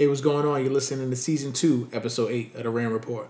Hey, 0.00 0.06
what's 0.06 0.20
going 0.20 0.46
on? 0.46 0.62
You're 0.62 0.72
listening 0.72 1.10
to 1.10 1.16
season 1.16 1.52
two, 1.52 1.88
episode 1.92 2.30
eight 2.30 2.54
of 2.54 2.62
the 2.62 2.70
Ram 2.70 2.92
Report. 2.92 3.28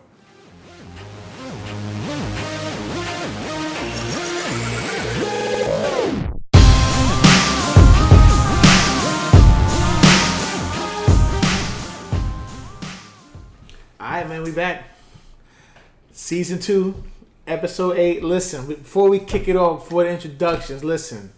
All 13.99 14.11
right, 14.11 14.29
man, 14.29 14.43
we 14.43 14.53
back. 14.53 14.91
Season 16.13 16.59
two, 16.59 17.03
episode 17.47 17.97
eight. 17.97 18.23
Listen, 18.23 18.67
before 18.67 19.09
we 19.09 19.21
kick 19.21 19.49
it 19.49 19.57
off, 19.57 19.85
before 19.85 20.05
the 20.05 20.11
introductions, 20.11 20.85
listen. 20.85 21.33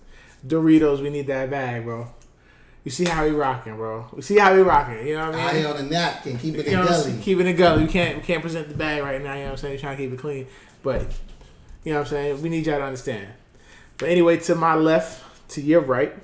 Doritos, 0.44 1.00
we 1.00 1.08
need 1.08 1.28
that 1.28 1.50
bag, 1.50 1.84
bro. 1.84 2.08
You 2.84 2.90
see 2.90 3.04
how 3.04 3.24
we 3.24 3.30
rocking, 3.32 3.76
bro. 3.76 4.06
We 4.12 4.22
see 4.22 4.38
how 4.38 4.54
we 4.54 4.62
rocking. 4.62 5.06
You 5.06 5.16
know 5.16 5.26
what 5.30 5.34
I 5.38 5.52
mean? 5.54 5.66
Eye 5.66 5.70
on 5.70 5.76
the 5.76 5.82
napkin, 5.82 6.38
keep 6.38 6.54
it 6.54 6.66
You 6.66 6.72
in 6.72 6.78
know, 6.78 6.80
what 6.86 6.92
I'm 6.94 7.02
gully. 7.10 7.22
keep 7.22 7.38
it 7.38 7.46
in 7.46 7.56
gully. 7.56 7.82
We 7.84 7.88
can't 7.90 8.16
we 8.16 8.22
can't 8.22 8.40
present 8.42 8.68
the 8.68 8.74
bag 8.74 9.02
right 9.02 9.22
now. 9.22 9.34
You 9.34 9.40
know 9.40 9.44
what 9.46 9.50
I'm 9.52 9.56
saying? 9.58 9.74
We're 9.74 9.80
trying 9.80 9.96
to 9.98 10.02
keep 10.04 10.12
it 10.12 10.18
clean, 10.18 10.46
but 10.82 11.02
you 11.84 11.92
know 11.92 11.98
what 11.98 12.06
I'm 12.06 12.10
saying. 12.10 12.42
We 12.42 12.48
need 12.48 12.66
y'all 12.66 12.78
to 12.78 12.84
understand. 12.84 13.28
But 13.98 14.08
anyway, 14.08 14.38
to 14.38 14.54
my 14.54 14.74
left, 14.76 15.22
to 15.50 15.60
your 15.60 15.82
right, 15.82 16.14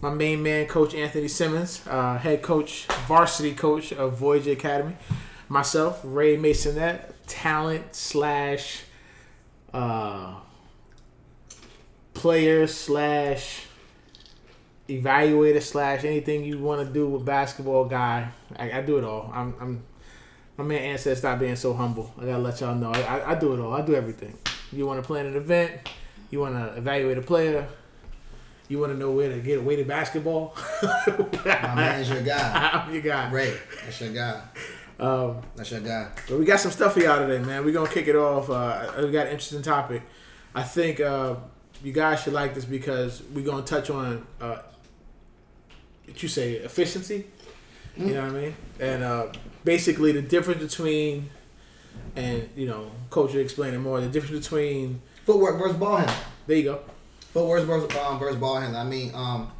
my 0.00 0.10
main 0.10 0.40
man, 0.42 0.66
Coach 0.66 0.94
Anthony 0.94 1.26
Simmons, 1.26 1.82
uh, 1.88 2.16
head 2.18 2.42
coach, 2.42 2.86
varsity 3.08 3.52
coach 3.52 3.92
of 3.92 4.16
Voyager 4.16 4.52
Academy. 4.52 4.96
Myself, 5.48 6.00
Ray 6.04 6.36
Masonette, 6.36 7.12
talent 7.26 7.94
slash 7.94 8.82
uh, 9.74 10.34
player 12.14 12.66
slash 12.66 13.65
evaluator 14.88 15.62
slash 15.62 16.04
anything 16.04 16.44
you 16.44 16.58
want 16.58 16.86
to 16.86 16.92
do 16.92 17.08
with 17.08 17.24
basketball 17.24 17.84
guy. 17.86 18.28
I, 18.56 18.72
I 18.72 18.82
do 18.82 18.98
it 18.98 19.04
all. 19.04 19.30
I'm, 19.34 19.54
I'm 19.60 19.82
my 20.56 20.64
man 20.64 20.96
said 20.96 21.18
stop 21.18 21.38
being 21.38 21.56
so 21.56 21.74
humble. 21.74 22.14
I 22.18 22.24
gotta 22.24 22.38
let 22.38 22.60
y'all 22.60 22.74
know. 22.74 22.90
I, 22.90 23.00
I, 23.00 23.30
I 23.32 23.34
do 23.34 23.52
it 23.52 23.60
all. 23.60 23.74
I 23.74 23.82
do 23.82 23.94
everything. 23.94 24.38
You 24.72 24.86
want 24.86 25.02
to 25.02 25.06
plan 25.06 25.26
an 25.26 25.36
event? 25.36 25.72
You 26.30 26.40
want 26.40 26.54
to 26.54 26.76
evaluate 26.76 27.18
a 27.18 27.22
player? 27.22 27.68
You 28.68 28.78
want 28.80 28.92
to 28.92 28.98
know 28.98 29.12
where 29.12 29.28
to 29.28 29.38
get 29.40 29.58
a 29.58 29.62
weighted 29.62 29.86
basketball? 29.86 30.56
My 31.44 31.74
man's 31.74 32.08
your 32.08 32.22
guy. 32.22 32.70
I'm 32.86 32.92
your 32.92 33.02
guy. 33.02 33.30
Ray, 33.30 33.56
that's 33.84 34.00
your 34.00 34.12
guy. 34.12 34.42
Um, 34.98 35.42
That's 35.54 35.70
your 35.70 35.80
guy. 35.80 36.08
but 36.26 36.38
we 36.38 36.46
got 36.46 36.58
some 36.58 36.70
stuff 36.70 36.94
for 36.94 37.00
y'all 37.00 37.18
today, 37.18 37.44
man. 37.44 37.66
We're 37.66 37.74
gonna 37.74 37.90
kick 37.90 38.08
it 38.08 38.16
off. 38.16 38.48
Uh, 38.48 38.92
we 38.98 39.10
got 39.10 39.26
an 39.26 39.32
interesting 39.32 39.60
topic. 39.60 40.00
I 40.54 40.62
think 40.62 41.00
uh, 41.00 41.34
you 41.84 41.92
guys 41.92 42.22
should 42.22 42.32
like 42.32 42.54
this 42.54 42.64
because 42.64 43.22
we're 43.34 43.44
gonna 43.44 43.62
touch 43.62 43.90
on 43.90 44.26
uh, 44.40 44.62
what 46.16 46.22
you 46.22 46.28
say 46.30 46.52
efficiency. 46.54 47.26
You 47.94 48.14
know 48.14 48.22
what 48.22 48.30
I 48.30 48.40
mean? 48.40 48.54
And 48.80 49.02
uh, 49.02 49.26
basically 49.64 50.12
the 50.12 50.22
difference 50.22 50.62
between, 50.62 51.28
and 52.14 52.48
you 52.56 52.66
know, 52.66 52.90
coach 53.10 53.34
will 53.34 53.42
explain 53.42 53.74
it 53.74 53.78
more. 53.78 54.00
The 54.00 54.08
difference 54.08 54.48
between 54.48 55.02
Footwork 55.26 55.58
versus 55.58 55.76
ball 55.76 55.96
handling. 55.96 56.18
there 56.46 56.56
you 56.56 56.62
go. 56.62 56.80
Footwork 57.34 57.64
versus, 57.64 57.94
um, 57.98 58.18
versus 58.18 58.36
ball 58.36 58.56
handling. 58.56 58.80
I 58.80 58.84
mean, 58.84 59.14
um, 59.14 59.52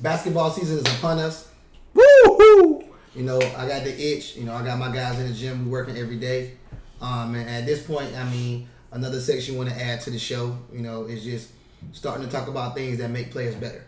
basketball 0.00 0.50
season 0.50 0.78
is 0.78 0.98
upon 0.98 1.18
us. 1.18 1.50
Woo! 1.92 2.84
You 3.14 3.24
know, 3.24 3.36
I 3.36 3.68
got 3.68 3.84
the 3.84 3.92
itch. 3.92 4.36
You 4.36 4.44
know, 4.44 4.54
I 4.54 4.64
got 4.64 4.78
my 4.78 4.90
guys 4.90 5.18
in 5.18 5.28
the 5.28 5.34
gym. 5.34 5.66
We 5.66 5.70
working 5.70 5.98
every 5.98 6.16
day. 6.16 6.52
Um, 7.02 7.34
and 7.34 7.50
at 7.50 7.66
this 7.66 7.84
point, 7.84 8.16
I 8.16 8.24
mean, 8.30 8.66
another 8.92 9.20
section 9.20 9.52
you 9.52 9.60
want 9.60 9.70
to 9.70 9.78
add 9.78 10.00
to 10.02 10.10
the 10.10 10.18
show. 10.18 10.56
You 10.72 10.80
know, 10.80 11.04
is 11.04 11.22
just 11.22 11.50
starting 11.92 12.24
to 12.24 12.32
talk 12.32 12.48
about 12.48 12.74
things 12.74 12.96
that 12.96 13.10
make 13.10 13.30
players 13.30 13.54
better. 13.56 13.84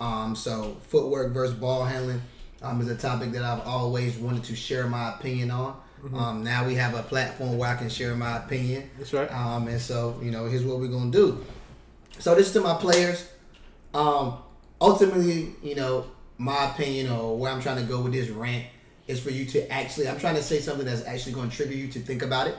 Um, 0.00 0.36
so 0.36 0.76
footwork 0.88 1.32
versus 1.32 1.54
ball 1.54 1.84
handling 1.84 2.20
um, 2.62 2.80
is 2.80 2.88
a 2.88 2.96
topic 2.96 3.32
that 3.32 3.42
I've 3.42 3.66
always 3.66 4.16
wanted 4.16 4.44
to 4.44 4.56
share 4.56 4.86
my 4.86 5.14
opinion 5.14 5.50
on. 5.50 5.80
Um, 6.14 6.44
now 6.44 6.66
we 6.66 6.74
have 6.76 6.94
a 6.94 7.02
platform 7.02 7.58
where 7.58 7.70
I 7.70 7.74
can 7.74 7.88
share 7.88 8.14
my 8.14 8.36
opinion. 8.36 8.88
That's 8.98 9.12
right. 9.12 9.32
Um, 9.32 9.66
and 9.66 9.80
so, 9.80 10.18
you 10.22 10.30
know, 10.30 10.46
here's 10.46 10.64
what 10.64 10.78
we're 10.78 10.88
gonna 10.88 11.10
do. 11.10 11.44
So 12.18 12.34
this 12.34 12.48
is 12.48 12.52
to 12.52 12.60
my 12.60 12.74
players. 12.74 13.28
Um, 13.92 14.38
ultimately, 14.80 15.54
you 15.62 15.74
know, 15.74 16.06
my 16.38 16.70
opinion 16.70 17.10
or 17.10 17.36
where 17.36 17.50
I'm 17.50 17.60
trying 17.60 17.78
to 17.78 17.82
go 17.82 18.02
with 18.02 18.12
this 18.12 18.28
rant 18.28 18.66
is 19.08 19.20
for 19.20 19.30
you 19.30 19.46
to 19.46 19.72
actually 19.72 20.08
I'm 20.08 20.18
trying 20.18 20.34
to 20.36 20.42
say 20.42 20.60
something 20.60 20.86
that's 20.86 21.04
actually 21.06 21.32
gonna 21.32 21.50
trigger 21.50 21.74
you 21.74 21.88
to 21.88 21.98
think 21.98 22.22
about 22.22 22.46
it 22.46 22.56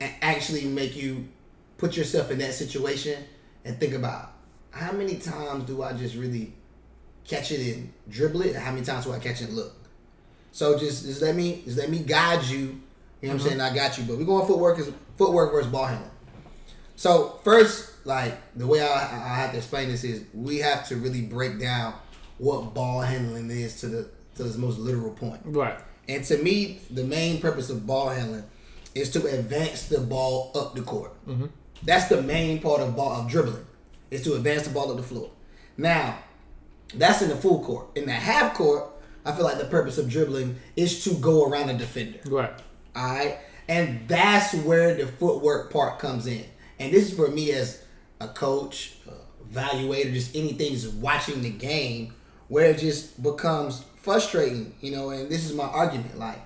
and 0.00 0.12
actually 0.22 0.64
make 0.64 0.96
you 0.96 1.28
put 1.76 1.96
yourself 1.96 2.30
in 2.30 2.38
that 2.38 2.54
situation 2.54 3.22
and 3.64 3.78
think 3.78 3.94
about 3.94 4.32
how 4.70 4.92
many 4.92 5.16
times 5.16 5.64
do 5.64 5.82
I 5.82 5.92
just 5.92 6.14
really 6.16 6.52
catch 7.26 7.52
it 7.52 7.76
and 7.76 7.92
dribble 8.08 8.42
it 8.42 8.54
and 8.54 8.64
how 8.64 8.72
many 8.72 8.84
times 8.84 9.04
do 9.04 9.12
I 9.12 9.18
catch 9.18 9.40
it 9.40 9.48
and 9.48 9.56
look. 9.56 9.74
So 10.52 10.78
just 10.78 11.04
just 11.04 11.22
let 11.22 11.36
me 11.36 11.62
just 11.64 11.78
let 11.78 11.90
me 11.90 12.00
guide 12.00 12.44
you. 12.44 12.58
You 12.58 12.64
know 12.66 12.74
what 12.74 13.30
I'm 13.30 13.38
mm-hmm. 13.38 13.48
saying? 13.48 13.60
I 13.60 13.74
got 13.74 13.98
you. 13.98 14.04
But 14.04 14.18
we're 14.18 14.24
going 14.24 14.46
footwork 14.46 14.78
is 14.78 14.90
footwork 15.16 15.52
versus 15.52 15.70
ball 15.70 15.86
handling. 15.86 16.10
So 16.96 17.40
first, 17.44 18.04
like 18.04 18.36
the 18.56 18.66
way 18.66 18.80
I, 18.80 18.86
I 18.86 19.34
have 19.36 19.52
to 19.52 19.58
explain 19.58 19.88
this 19.88 20.04
is 20.04 20.24
we 20.34 20.58
have 20.58 20.86
to 20.88 20.96
really 20.96 21.22
break 21.22 21.60
down 21.60 21.94
what 22.38 22.74
ball 22.74 23.00
handling 23.00 23.50
is 23.50 23.80
to 23.80 23.88
the 23.88 24.10
to 24.36 24.46
its 24.46 24.56
most 24.56 24.78
literal 24.78 25.12
point. 25.12 25.40
Right. 25.44 25.78
And 26.08 26.24
to 26.24 26.38
me, 26.38 26.80
the 26.90 27.04
main 27.04 27.40
purpose 27.40 27.70
of 27.70 27.86
ball 27.86 28.08
handling 28.08 28.44
is 28.94 29.10
to 29.10 29.24
advance 29.26 29.84
the 29.84 30.00
ball 30.00 30.50
up 30.54 30.74
the 30.74 30.82
court. 30.82 31.12
Mm-hmm. 31.26 31.46
That's 31.84 32.08
the 32.08 32.20
main 32.22 32.60
part 32.60 32.80
of 32.80 32.96
ball 32.96 33.22
of 33.22 33.30
dribbling, 33.30 33.64
is 34.10 34.22
to 34.22 34.34
advance 34.34 34.66
the 34.66 34.74
ball 34.74 34.90
up 34.90 34.96
the 34.96 35.02
floor. 35.02 35.30
Now, 35.76 36.18
that's 36.94 37.22
in 37.22 37.28
the 37.28 37.36
full 37.36 37.62
court. 37.64 37.86
In 37.94 38.06
the 38.06 38.12
half 38.12 38.54
court, 38.54 38.90
I 39.24 39.32
feel 39.32 39.44
like 39.44 39.58
the 39.58 39.66
purpose 39.66 39.98
of 39.98 40.08
dribbling 40.08 40.56
is 40.76 41.04
to 41.04 41.14
go 41.14 41.46
around 41.46 41.70
a 41.70 41.74
defender. 41.74 42.18
Right. 42.26 42.52
All 42.96 43.14
right, 43.14 43.38
and 43.68 44.08
that's 44.08 44.54
where 44.54 44.94
the 44.94 45.06
footwork 45.06 45.72
part 45.72 45.98
comes 45.98 46.26
in. 46.26 46.44
And 46.78 46.92
this 46.92 47.10
is 47.10 47.16
for 47.16 47.28
me 47.28 47.52
as 47.52 47.84
a 48.20 48.28
coach, 48.28 48.96
evaluator, 49.52 50.12
just 50.12 50.34
anything 50.34 50.72
just 50.72 50.94
watching 50.94 51.42
the 51.42 51.50
game, 51.50 52.14
where 52.48 52.70
it 52.70 52.78
just 52.78 53.22
becomes 53.22 53.84
frustrating, 53.96 54.74
you 54.80 54.90
know. 54.90 55.10
And 55.10 55.30
this 55.30 55.48
is 55.48 55.54
my 55.54 55.64
argument, 55.64 56.18
like, 56.18 56.40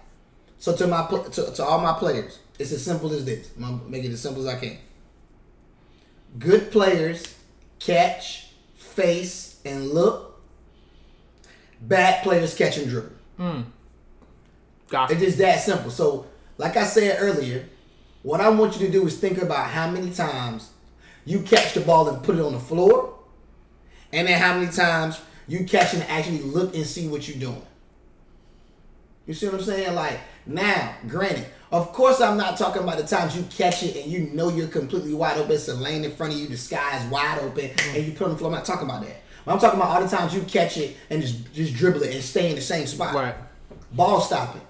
so 0.58 0.76
to 0.76 0.86
my 0.86 1.06
to, 1.06 1.52
to 1.54 1.64
all 1.64 1.80
my 1.80 1.94
players, 1.94 2.40
it's 2.58 2.72
as 2.72 2.84
simple 2.84 3.12
as 3.12 3.24
this. 3.24 3.50
I'm 3.56 3.78
gonna 3.78 3.90
make 3.90 4.04
it 4.04 4.12
as 4.12 4.20
simple 4.20 4.46
as 4.46 4.54
I 4.54 4.58
can. 4.58 4.76
Good 6.38 6.70
players 6.70 7.33
catch, 7.84 8.48
face, 8.76 9.60
and 9.64 9.90
look. 9.90 10.40
Bad 11.80 12.22
players 12.22 12.54
catch 12.54 12.78
and 12.78 12.88
dribble. 12.88 13.64
Gotcha. 14.88 15.12
It's 15.12 15.22
just 15.22 15.38
that 15.38 15.60
simple. 15.60 15.90
So, 15.90 16.26
like 16.56 16.76
I 16.76 16.84
said 16.84 17.18
earlier, 17.20 17.66
what 18.22 18.40
I 18.40 18.48
want 18.48 18.78
you 18.78 18.86
to 18.86 18.92
do 18.92 19.06
is 19.06 19.18
think 19.18 19.42
about 19.42 19.70
how 19.70 19.90
many 19.90 20.10
times 20.10 20.70
you 21.24 21.40
catch 21.40 21.74
the 21.74 21.80
ball 21.80 22.08
and 22.08 22.22
put 22.22 22.36
it 22.36 22.40
on 22.40 22.52
the 22.52 22.60
floor, 22.60 23.18
and 24.12 24.28
then 24.28 24.40
how 24.40 24.58
many 24.58 24.70
times 24.70 25.20
you 25.46 25.64
catch 25.64 25.94
and 25.94 26.02
actually 26.04 26.40
look 26.40 26.74
and 26.74 26.86
see 26.86 27.08
what 27.08 27.28
you're 27.28 27.38
doing. 27.38 27.62
You 29.26 29.34
see 29.34 29.46
what 29.46 29.56
I'm 29.56 29.62
saying? 29.62 29.94
Like 29.94 30.20
now, 30.46 30.94
granted, 31.08 31.46
of 31.72 31.92
course, 31.92 32.20
I'm 32.20 32.36
not 32.36 32.58
talking 32.58 32.82
about 32.82 32.98
the 32.98 33.06
times 33.06 33.36
you 33.36 33.42
catch 33.44 33.82
it 33.82 33.96
and 33.96 34.10
you 34.12 34.30
know 34.32 34.48
you're 34.50 34.68
completely 34.68 35.14
wide 35.14 35.38
open. 35.38 35.52
It's 35.52 35.68
a 35.68 35.74
lane 35.74 36.04
in 36.04 36.12
front 36.12 36.34
of 36.34 36.38
you, 36.38 36.46
the 36.46 36.56
sky 36.56 36.98
is 36.98 37.10
wide 37.10 37.38
open, 37.40 37.64
mm-hmm. 37.70 37.96
and 37.96 38.06
you 38.06 38.12
put 38.12 38.26
on 38.26 38.32
the 38.32 38.38
floor. 38.38 38.50
I'm 38.50 38.56
not 38.56 38.64
talking 38.64 38.88
about 38.88 39.02
that. 39.02 39.22
But 39.44 39.52
I'm 39.52 39.58
talking 39.58 39.80
about 39.80 39.94
all 39.94 40.02
the 40.02 40.14
times 40.14 40.34
you 40.34 40.42
catch 40.42 40.76
it 40.76 40.96
and 41.10 41.20
just 41.20 41.52
just 41.52 41.74
dribble 41.74 42.02
it 42.02 42.14
and 42.14 42.22
stay 42.22 42.50
in 42.50 42.56
the 42.56 42.62
same 42.62 42.86
spot 42.86 43.14
Right. 43.14 43.34
ball 43.92 44.20
stopping, 44.20 44.62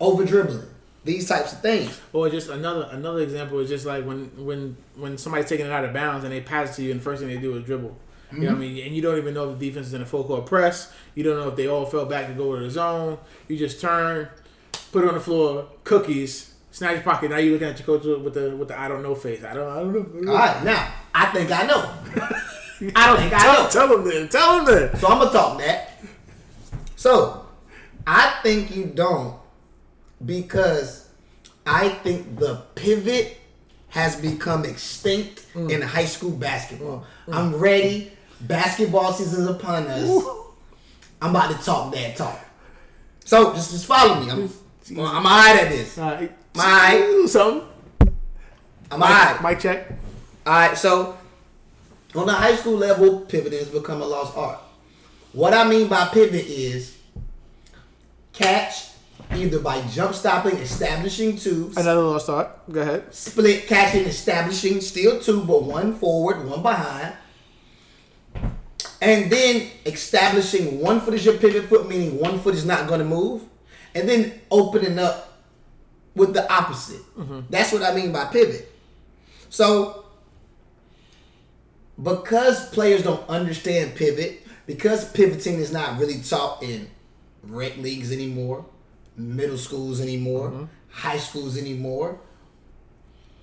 over 0.00 0.24
dribbling, 0.24 0.66
these 1.04 1.28
types 1.28 1.52
of 1.52 1.60
things. 1.60 2.00
Or 2.12 2.28
just 2.28 2.50
another 2.50 2.88
another 2.92 3.20
example 3.20 3.58
is 3.60 3.68
just 3.68 3.86
like 3.86 4.04
when 4.04 4.30
when 4.44 4.76
when 4.96 5.18
somebody's 5.18 5.48
taking 5.48 5.66
it 5.66 5.72
out 5.72 5.84
of 5.84 5.92
bounds 5.92 6.24
and 6.24 6.32
they 6.32 6.40
pass 6.40 6.70
it 6.70 6.74
to 6.76 6.82
you, 6.82 6.90
and 6.92 7.00
the 7.00 7.04
first 7.04 7.20
thing 7.20 7.28
they 7.28 7.38
do 7.38 7.56
is 7.56 7.64
dribble. 7.64 7.96
You 8.34 8.40
know 8.40 8.46
what 8.48 8.56
I 8.56 8.58
mean? 8.60 8.86
And 8.86 8.96
you 8.96 9.02
don't 9.02 9.18
even 9.18 9.34
know 9.34 9.50
if 9.52 9.58
the 9.58 9.68
defense 9.68 9.88
is 9.88 9.94
in 9.94 10.02
a 10.02 10.06
full 10.06 10.24
court 10.24 10.46
press. 10.46 10.92
You 11.14 11.22
don't 11.24 11.36
know 11.36 11.48
if 11.48 11.56
they 11.56 11.66
all 11.66 11.84
fell 11.86 12.06
back 12.06 12.26
to 12.28 12.32
go 12.34 12.56
to 12.56 12.62
the 12.64 12.70
zone. 12.70 13.18
You 13.48 13.56
just 13.56 13.80
turn, 13.80 14.28
put 14.90 15.04
it 15.04 15.08
on 15.08 15.14
the 15.14 15.20
floor, 15.20 15.66
cookies, 15.84 16.54
snatch 16.70 16.94
your 16.94 17.02
pocket. 17.02 17.30
Now 17.30 17.36
you 17.38 17.52
looking 17.52 17.68
at 17.68 17.78
your 17.78 17.86
coach 17.86 18.04
with 18.22 18.34
the 18.34 18.56
with 18.56 18.68
the 18.68 18.78
I 18.80 18.88
don't 18.88 19.02
know 19.02 19.14
face. 19.14 19.44
I 19.44 19.54
don't 19.54 19.68
I 19.68 19.80
don't 19.80 19.92
know. 19.92 20.00
I 20.00 20.02
don't 20.04 20.24
know. 20.24 20.32
All 20.32 20.38
right, 20.38 20.64
now 20.64 20.94
I 21.14 21.26
think 21.26 21.50
I 21.50 21.66
know. 21.66 21.90
I 22.96 23.06
don't 23.06 23.18
think 23.20 23.32
I 23.32 23.38
Tell, 23.38 23.62
know. 23.64 23.68
tell 23.70 23.88
them 23.88 24.04
then. 24.08 24.28
Tell 24.28 24.64
them 24.64 24.74
then. 24.74 24.96
So 24.98 25.06
I'm 25.08 25.18
gonna 25.18 25.30
talk 25.30 25.58
that. 25.58 25.92
So 26.96 27.46
I 28.06 28.38
think 28.42 28.74
you 28.74 28.86
don't 28.86 29.36
because 30.24 31.08
I 31.66 31.88
think 31.90 32.38
the 32.38 32.62
pivot 32.74 33.38
has 33.88 34.16
become 34.16 34.64
extinct 34.64 35.44
in 35.54 35.82
high 35.82 36.06
school 36.06 36.30
basketball. 36.30 37.04
Mm, 37.26 37.32
mm, 37.32 37.34
mm. 37.34 37.38
I'm 37.38 37.54
ready. 37.56 38.12
Basketball 38.42 39.12
season's 39.12 39.46
upon 39.48 39.86
us. 39.86 40.08
I'm 41.20 41.30
about 41.30 41.56
to 41.56 41.64
talk 41.64 41.92
that 41.94 42.16
talk. 42.16 42.38
So 43.24 43.52
just 43.54 43.70
just 43.70 43.86
follow 43.86 44.20
me. 44.20 44.30
I'm 44.30 44.50
I'm 44.98 45.24
alright 45.26 45.56
at 45.62 45.68
this. 45.68 45.96
All 45.98 46.10
right. 46.10 46.32
My- 46.54 47.24
Something. 47.28 47.68
I'm 48.90 49.02
alright. 49.02 49.42
Mic 49.42 49.60
check. 49.60 49.88
All 50.44 50.52
right, 50.52 50.76
so 50.76 51.16
on 52.16 52.26
the 52.26 52.32
high 52.32 52.56
school 52.56 52.76
level, 52.76 53.20
pivoting 53.20 53.60
has 53.60 53.68
become 53.68 54.02
a 54.02 54.06
lost 54.06 54.36
art. 54.36 54.58
What 55.32 55.54
I 55.54 55.66
mean 55.68 55.86
by 55.88 56.08
pivot 56.08 56.44
is 56.46 56.96
catch 58.32 58.88
either 59.30 59.60
by 59.60 59.80
jump 59.88 60.14
stopping, 60.14 60.56
establishing 60.56 61.36
two, 61.36 61.70
Another 61.76 62.00
little 62.02 62.20
start. 62.20 62.50
Go 62.70 62.80
ahead. 62.82 63.14
split 63.14 63.66
catching, 63.66 64.04
establishing, 64.04 64.80
still 64.80 65.20
two, 65.20 65.42
but 65.44 65.62
one 65.62 65.94
forward, 65.94 66.44
one 66.44 66.60
behind. 66.62 67.14
And 69.02 69.32
then 69.32 69.68
establishing 69.84 70.78
one 70.78 71.00
foot 71.00 71.14
is 71.14 71.24
your 71.24 71.36
pivot 71.36 71.64
foot, 71.64 71.88
meaning 71.88 72.20
one 72.20 72.38
foot 72.38 72.54
is 72.54 72.64
not 72.64 72.86
going 72.86 73.00
to 73.00 73.04
move. 73.04 73.42
And 73.96 74.08
then 74.08 74.40
opening 74.48 74.96
up 75.00 75.40
with 76.14 76.32
the 76.32 76.50
opposite. 76.50 77.02
Mm-hmm. 77.18 77.40
That's 77.50 77.72
what 77.72 77.82
I 77.82 77.92
mean 77.96 78.12
by 78.12 78.26
pivot. 78.26 78.72
So, 79.50 80.04
because 82.00 82.68
players 82.70 83.02
don't 83.02 83.28
understand 83.28 83.96
pivot, 83.96 84.46
because 84.66 85.10
pivoting 85.10 85.54
is 85.54 85.72
not 85.72 85.98
really 85.98 86.22
taught 86.22 86.62
in 86.62 86.88
rec 87.42 87.76
leagues 87.78 88.12
anymore, 88.12 88.64
middle 89.16 89.58
schools 89.58 90.00
anymore, 90.00 90.50
mm-hmm. 90.50 90.64
high 90.90 91.18
schools 91.18 91.58
anymore, 91.58 92.20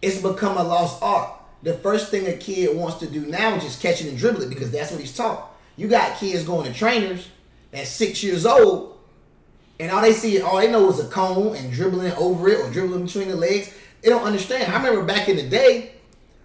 it's 0.01 0.21
become 0.21 0.55
a 0.55 0.63
lost 0.63 1.03
art. 1.03 1.33
The 1.63 1.73
first 1.73 2.11
thing 2.11 2.27
a 2.27 2.37
kid 2.37 2.77
wants 2.77 2.99
to 2.99 3.07
do 3.07 3.25
now 3.25 3.55
is 3.55 3.63
just 3.63 3.81
catch 3.81 3.99
it 3.99 4.07
and 4.07 4.17
dribble 4.17 4.43
it 4.43 4.49
because 4.49 4.69
mm-hmm. 4.69 4.77
that's 4.77 4.91
what 4.91 5.01
he's 5.01 5.15
taught. 5.15 5.48
You 5.79 5.87
got 5.87 6.17
kids 6.17 6.43
going 6.43 6.71
to 6.71 6.77
trainers 6.77 7.29
at 7.73 7.87
six 7.87 8.21
years 8.21 8.45
old, 8.45 8.97
and 9.79 9.89
all 9.91 10.01
they 10.01 10.11
see, 10.11 10.41
all 10.41 10.57
they 10.57 10.69
know 10.69 10.89
is 10.89 10.99
a 10.99 11.07
cone 11.07 11.55
and 11.55 11.71
dribbling 11.71 12.11
over 12.13 12.49
it 12.49 12.59
or 12.59 12.69
dribbling 12.69 13.05
between 13.05 13.29
the 13.29 13.35
legs. 13.37 13.73
They 14.01 14.09
don't 14.09 14.23
understand. 14.23 14.71
I 14.73 14.75
remember 14.77 15.03
back 15.05 15.29
in 15.29 15.37
the 15.37 15.47
day, 15.47 15.91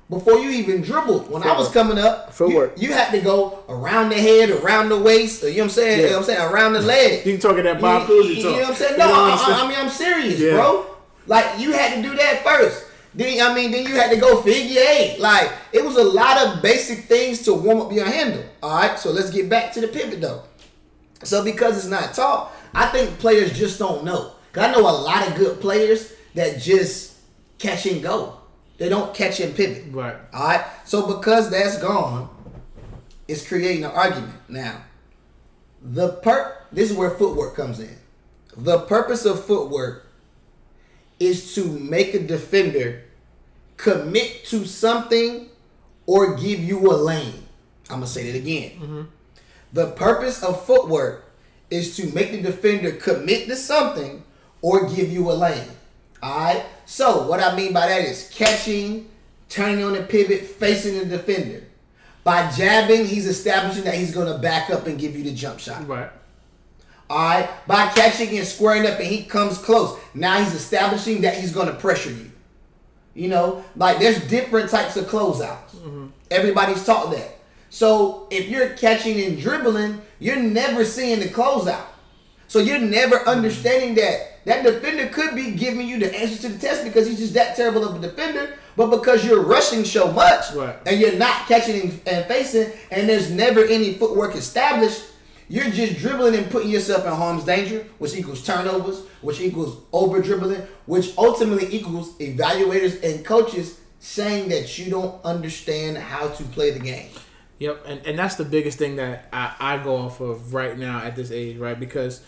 before 0.09 0.35
you 0.39 0.51
even 0.51 0.83
dribbled, 0.83 1.31
when 1.31 1.43
I 1.43 1.57
was 1.59 1.69
coming 1.71 1.99
up, 1.99 2.27
you, 2.29 2.33
Footwork. 2.35 2.75
you 2.81 2.93
had 2.93 3.11
to 3.11 3.21
go 3.21 3.65
around 3.69 4.11
the 4.11 4.17
head, 4.21 4.51
around 4.51 4.89
the 4.91 4.99
waist, 5.01 5.43
or, 5.43 5.49
you 5.49 5.57
know 5.57 5.63
what 5.63 5.65
I'm 5.65 5.71
saying? 5.71 5.99
Yeah. 5.99 6.05
You 6.05 6.11
know 6.13 6.19
what 6.21 6.29
I'm 6.31 6.37
saying? 6.37 6.53
Around 6.53 6.73
the 6.75 6.81
leg. 6.83 7.27
You 7.27 7.39
talking 7.39 7.65
that 7.65 7.81
Bob 7.81 8.09
You- 8.09 8.15
Cousy 8.23 8.37
you, 8.37 8.45
know 8.45 8.53
what 8.53 8.69
I'm 8.69 8.75
saying? 8.75 8.99
No, 8.99 9.07
I. 9.09 9.31
I, 9.49 9.65
I 9.65 9.69
mean 9.69 9.79
I'm 9.79 9.89
serious, 9.91 10.39
Yeah. 10.39 10.53
bro. 10.53 10.87
Like 11.27 11.59
you 11.59 11.73
had 11.73 11.97
to 11.97 12.03
do 12.09 12.15
that 12.17 12.45
first. 12.45 12.84
Then 13.15 13.41
I 13.41 13.55
mean, 13.55 13.71
then 13.71 13.87
you 13.87 13.95
had 13.95 14.11
to 14.11 14.17
go 14.17 14.43
figure 14.43 14.81
eight. 14.81 15.19
Like 15.21 15.53
it 15.73 15.85
was 15.85 15.97
a 15.97 16.05
lot 16.05 16.47
of 16.47 16.63
basic 16.63 17.05
things 17.05 17.43
to 17.43 17.55
warm 17.55 17.81
up 17.81 17.93
your 17.93 18.07
handle. 18.07 18.45
All 18.63 18.77
right, 18.77 18.99
so 18.99 19.11
let's 19.11 19.31
get 19.31 19.49
back 19.49 19.73
to 19.75 19.81
the 19.81 19.89
pivot 19.89 20.21
though. 20.21 20.43
So 21.23 21.45
because 21.45 21.77
it's 21.79 21.87
not 21.87 22.15
taught, 22.15 22.53
I 22.75 22.87
think 22.87 23.19
players 23.19 23.57
just 23.57 23.79
don't 23.79 24.05
know. 24.05 24.33
Cause 24.53 24.65
I 24.65 24.73
know 24.73 24.81
a 24.81 24.91
lot 24.91 25.27
of 25.29 25.37
good 25.37 25.61
players 25.61 26.13
that 26.35 26.61
just 26.61 27.19
catch 27.59 27.87
and 27.87 28.03
go. 28.03 28.39
They 28.79 28.89
don't 28.89 29.15
catch 29.15 29.41
and 29.41 29.55
pivot. 29.55 29.93
Right. 29.93 30.17
All 30.33 30.49
right. 30.49 30.65
So 30.85 31.17
because 31.17 31.51
that's 31.51 31.79
gone, 31.81 32.29
it's 33.29 33.47
creating 33.47 33.85
an 33.85 33.93
argument. 33.93 34.35
Now, 34.49 34.83
the 35.81 36.15
per 36.15 36.57
this 36.73 36.91
is 36.91 36.97
where 36.97 37.11
footwork 37.11 37.55
comes 37.55 37.79
in. 37.79 37.97
The 38.57 38.81
purpose 38.81 39.25
of 39.25 39.45
footwork 39.45 40.07
is 41.21 41.55
to 41.55 41.65
make 41.65 42.15
a 42.15 42.21
defender 42.21 43.03
commit 43.77 44.45
to 44.47 44.67
something 44.67 45.49
or 46.07 46.37
give 46.37 46.61
you 46.61 46.91
a 46.91 46.95
lane. 46.95 47.43
I'm 47.91 47.97
gonna 47.97 48.07
say 48.07 48.31
that 48.31 48.39
again. 48.39 48.71
Mm-hmm. 48.71 49.03
The 49.73 49.91
purpose 49.93 50.43
of 50.43 50.65
footwork 50.65 51.33
is 51.71 51.97
to 51.97 52.07
make 52.15 52.31
the 52.31 52.43
defender 52.43 52.93
commit 52.93 53.49
to 53.49 53.57
something 53.57 54.23
or 54.63 54.89
give 54.89 55.11
you 55.11 55.31
a 55.31 55.35
lane. 55.35 55.69
Alright? 56.23 56.65
So, 56.87 57.27
what 57.27 57.41
I 57.41 57.55
mean 57.55 57.73
by 57.73 57.89
that 57.89 58.03
is 58.03 58.31
catching, 58.33 59.11
turning 59.49 59.85
on 59.85 59.93
the 59.93 60.03
pivot, 60.03 60.43
facing 60.43 60.99
the 60.99 61.05
defender. 61.05 61.65
By 62.23 62.51
jabbing, 62.53 63.05
he's 63.05 63.27
establishing 63.27 63.85
that 63.85 63.95
he's 63.95 64.15
going 64.15 64.33
to 64.33 64.39
back 64.39 64.71
up 64.71 64.87
and 64.87 64.99
give 64.99 65.15
you 65.15 65.23
the 65.23 65.35
jump 65.35 65.59
shot. 65.59 65.87
Right. 65.87 66.11
Alright? 67.11 67.49
By 67.67 67.89
catching 67.89 68.37
and 68.37 68.47
squaring 68.47 68.87
up 68.87 68.99
and 68.99 69.07
he 69.07 69.25
comes 69.25 69.59
close, 69.59 69.99
now 70.15 70.39
he's 70.43 70.55
establishing 70.55 71.21
that 71.23 71.37
he's 71.37 71.53
going 71.53 71.69
to 71.69 71.75
pressure 71.75 72.11
you. 72.11 72.31
You 73.15 73.29
know, 73.29 73.65
like 73.77 73.99
there's 74.01 74.27
different 74.29 74.71
types 74.71 74.97
of 74.97 75.05
closeouts. 75.07 75.77
Mm-hmm. 75.77 76.07
Everybody's 76.31 76.85
taught 76.85 77.13
that. 77.13 77.39
So 77.71 78.27
if 78.31 78.49
you're 78.49 78.71
catching 78.71 79.21
and 79.21 79.39
dribbling, 79.39 80.01
you're 80.19 80.37
never 80.37 80.85
seeing 80.85 81.21
the 81.21 81.27
closeout. 81.27 81.87
So 82.49 82.59
you're 82.59 82.79
never 82.79 83.19
mm-hmm. 83.19 83.29
understanding 83.29 83.95
that 83.97 84.45
that 84.45 84.63
defender 84.63 85.07
could 85.07 85.35
be 85.35 85.53
giving 85.53 85.87
you 85.87 85.99
the 85.99 86.15
answers 86.15 86.41
to 86.41 86.49
the 86.49 86.59
test 86.59 86.85
because 86.85 87.07
he's 87.07 87.19
just 87.19 87.35
that 87.35 87.57
terrible 87.57 87.85
of 87.85 87.97
a 87.97 88.07
defender. 88.07 88.55
But 88.77 88.91
because 88.91 89.25
you're 89.25 89.43
rushing 89.43 89.85
so 89.85 90.11
much 90.11 90.53
Right. 90.53 90.77
and 90.87 91.01
you're 91.01 91.17
not 91.17 91.47
catching 91.47 92.01
and 92.07 92.27
facing, 92.27 92.73
and 92.91 93.09
there's 93.09 93.31
never 93.31 93.65
any 93.65 93.95
footwork 93.95 94.35
established, 94.35 95.05
you're 95.49 95.71
just 95.71 95.99
dribbling 95.99 96.35
and 96.35 96.51
putting 96.51 96.71
yourself 96.71 97.05
in 97.05 97.13
harm's 97.13 97.45
danger, 97.45 97.87
which 97.99 98.15
equals 98.17 98.45
turnovers, 98.45 99.01
which 99.21 99.41
equals 99.41 99.83
over 99.93 100.21
dribbling, 100.21 100.63
which 100.87 101.13
ultimately 101.19 101.75
equals 101.75 102.17
evaluators 102.19 103.03
and 103.03 103.25
coaches 103.25 103.81
saying 104.01 104.49
that 104.51 104.79
you 104.79 104.91
don't 104.91 105.23
understand 105.25 105.97
how 105.97 106.29
to 106.29 106.43
play 106.45 106.71
the 106.71 106.79
game. 106.79 107.09
Yep, 107.59 107.85
and, 107.87 108.07
and 108.07 108.19
that's 108.19 108.35
the 108.35 108.45
biggest 108.45 108.79
thing 108.79 108.97
that 108.97 109.29
I, 109.33 109.55
I 109.59 109.77
go 109.79 109.97
off 109.97 110.21
of 110.21 110.53
right 110.53 110.77
now 110.77 110.99
at 110.99 111.15
this 111.17 111.31
age, 111.31 111.57
right? 111.57 111.79
Because 111.79 112.21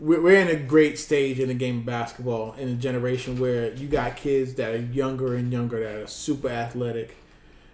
we're, 0.00 0.20
we're 0.20 0.38
in 0.38 0.48
a 0.48 0.56
great 0.56 0.98
stage 0.98 1.38
in 1.38 1.48
the 1.48 1.54
game 1.54 1.78
of 1.78 1.86
basketball 1.86 2.54
in 2.54 2.68
a 2.68 2.74
generation 2.74 3.38
where 3.38 3.72
you 3.74 3.88
got 3.88 4.16
kids 4.16 4.54
that 4.54 4.74
are 4.74 4.78
younger 4.78 5.34
and 5.34 5.52
younger 5.52 5.80
that 5.80 6.02
are 6.02 6.06
super 6.06 6.48
athletic, 6.48 7.16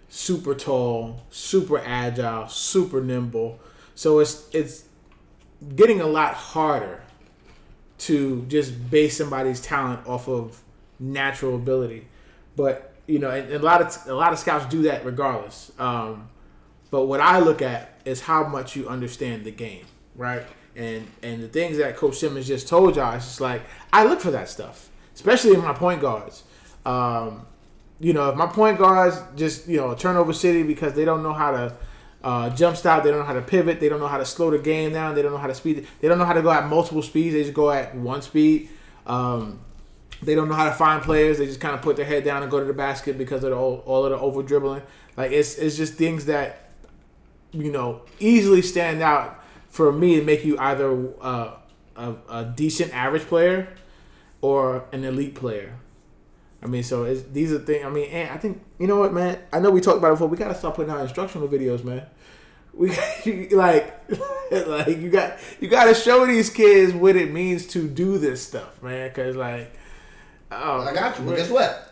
super 0.09 0.53
tall, 0.53 1.21
super 1.29 1.79
agile, 1.79 2.47
super 2.47 3.01
nimble. 3.01 3.59
So 3.95 4.19
it's 4.19 4.47
it's 4.53 4.85
getting 5.75 6.01
a 6.01 6.07
lot 6.07 6.33
harder 6.33 7.01
to 7.99 8.43
just 8.47 8.89
base 8.89 9.17
somebody's 9.17 9.61
talent 9.61 10.05
off 10.07 10.27
of 10.27 10.61
natural 10.99 11.55
ability. 11.55 12.07
But 12.55 12.93
you 13.07 13.19
know, 13.19 13.29
and, 13.29 13.47
and 13.51 13.61
a 13.61 13.65
lot 13.65 13.81
of 13.81 14.07
a 14.07 14.15
lot 14.15 14.33
of 14.33 14.39
scouts 14.39 14.65
do 14.65 14.83
that 14.83 15.05
regardless. 15.05 15.71
Um, 15.77 16.29
but 16.89 17.05
what 17.05 17.19
I 17.19 17.39
look 17.39 17.61
at 17.61 17.99
is 18.05 18.21
how 18.21 18.47
much 18.47 18.75
you 18.75 18.87
understand 18.87 19.45
the 19.45 19.51
game, 19.51 19.85
right? 20.15 20.43
And 20.75 21.07
and 21.21 21.43
the 21.43 21.47
things 21.47 21.77
that 21.77 21.95
Coach 21.95 22.15
Simmons 22.15 22.47
just 22.47 22.67
told 22.67 22.95
y'all, 22.95 23.15
it's 23.15 23.25
just 23.25 23.41
like 23.41 23.61
I 23.93 24.05
look 24.05 24.19
for 24.19 24.31
that 24.31 24.49
stuff, 24.49 24.89
especially 25.13 25.53
in 25.53 25.61
my 25.61 25.73
point 25.73 26.01
guards. 26.01 26.43
Um, 26.85 27.45
you 27.99 28.13
know, 28.13 28.29
if 28.29 28.35
my 28.35 28.47
point 28.47 28.79
guards 28.79 29.21
just 29.35 29.67
you 29.67 29.77
know 29.77 29.93
turnover 29.93 30.33
city 30.33 30.63
because 30.63 30.93
they 30.93 31.05
don't 31.05 31.21
know 31.21 31.33
how 31.33 31.51
to 31.51 31.75
uh, 32.23 32.49
jump 32.51 32.77
stop, 32.77 33.03
they 33.03 33.09
don't 33.09 33.19
know 33.19 33.25
how 33.25 33.33
to 33.33 33.41
pivot, 33.41 33.79
they 33.79 33.89
don't 33.89 33.99
know 33.99 34.07
how 34.07 34.17
to 34.17 34.25
slow 34.25 34.51
the 34.51 34.59
game 34.59 34.93
down, 34.93 35.15
they 35.15 35.21
don't 35.21 35.31
know 35.31 35.37
how 35.37 35.47
to 35.47 35.55
speed, 35.55 35.87
they 35.99 36.07
don't 36.07 36.17
know 36.17 36.25
how 36.25 36.33
to 36.33 36.41
go 36.41 36.51
at 36.51 36.67
multiple 36.67 37.01
speeds, 37.01 37.33
they 37.33 37.41
just 37.41 37.53
go 37.53 37.71
at 37.71 37.95
one 37.95 38.21
speed. 38.21 38.69
Um, 39.05 39.59
they 40.21 40.35
don't 40.35 40.47
know 40.47 40.55
how 40.55 40.65
to 40.65 40.75
find 40.75 41.01
players. 41.01 41.39
They 41.39 41.45
just 41.45 41.59
kind 41.59 41.73
of 41.73 41.81
put 41.81 41.95
their 41.95 42.05
head 42.05 42.23
down 42.23 42.43
and 42.43 42.51
go 42.51 42.59
to 42.59 42.65
the 42.65 42.73
basket 42.73 43.17
because 43.17 43.43
of 43.43 43.53
all, 43.53 43.83
all 43.85 44.05
of 44.05 44.11
the 44.11 44.19
over 44.19 44.43
dribbling. 44.43 44.83
Like 45.17 45.31
it's 45.31 45.55
it's 45.55 45.75
just 45.75 45.95
things 45.95 46.25
that 46.25 46.69
you 47.51 47.71
know 47.71 48.01
easily 48.19 48.61
stand 48.61 49.01
out 49.01 49.43
for 49.69 49.91
me 49.91 50.17
to 50.17 50.23
make 50.23 50.45
you 50.45 50.57
either 50.59 51.09
uh, 51.21 51.55
a, 51.95 52.15
a 52.29 52.45
decent 52.55 52.93
average 52.93 53.23
player 53.23 53.73
or 54.41 54.85
an 54.91 55.03
elite 55.03 55.35
player. 55.35 55.73
I 56.63 56.67
mean, 56.67 56.83
so 56.83 57.05
it's, 57.05 57.23
these 57.23 57.51
are 57.51 57.59
things. 57.59 57.85
I 57.85 57.89
mean, 57.89 58.09
and 58.11 58.29
I 58.29 58.37
think 58.37 58.61
you 58.79 58.87
know 58.87 58.97
what, 58.97 59.13
man. 59.13 59.39
I 59.51 59.59
know 59.59 59.71
we 59.71 59.81
talked 59.81 59.97
about 59.97 60.09
it 60.09 60.13
before. 60.13 60.27
We 60.27 60.37
gotta 60.37 60.55
start 60.55 60.75
putting 60.75 60.91
out 60.91 61.01
instructional 61.01 61.47
videos, 61.47 61.83
man. 61.83 62.03
We 62.73 62.89
like, 63.51 63.93
like 64.51 64.97
you 64.99 65.09
got 65.09 65.37
you 65.59 65.67
got 65.67 65.85
to 65.85 65.93
show 65.93 66.25
these 66.25 66.49
kids 66.49 66.93
what 66.93 67.15
it 67.15 67.31
means 67.31 67.65
to 67.67 67.87
do 67.87 68.17
this 68.17 68.45
stuff, 68.45 68.81
man. 68.83 69.09
Because 69.09 69.35
like, 69.35 69.73
oh, 70.51 70.81
I 70.81 70.93
got 70.93 71.17
you. 71.19 71.25
But 71.25 71.37
guess 71.37 71.49
what? 71.49 71.87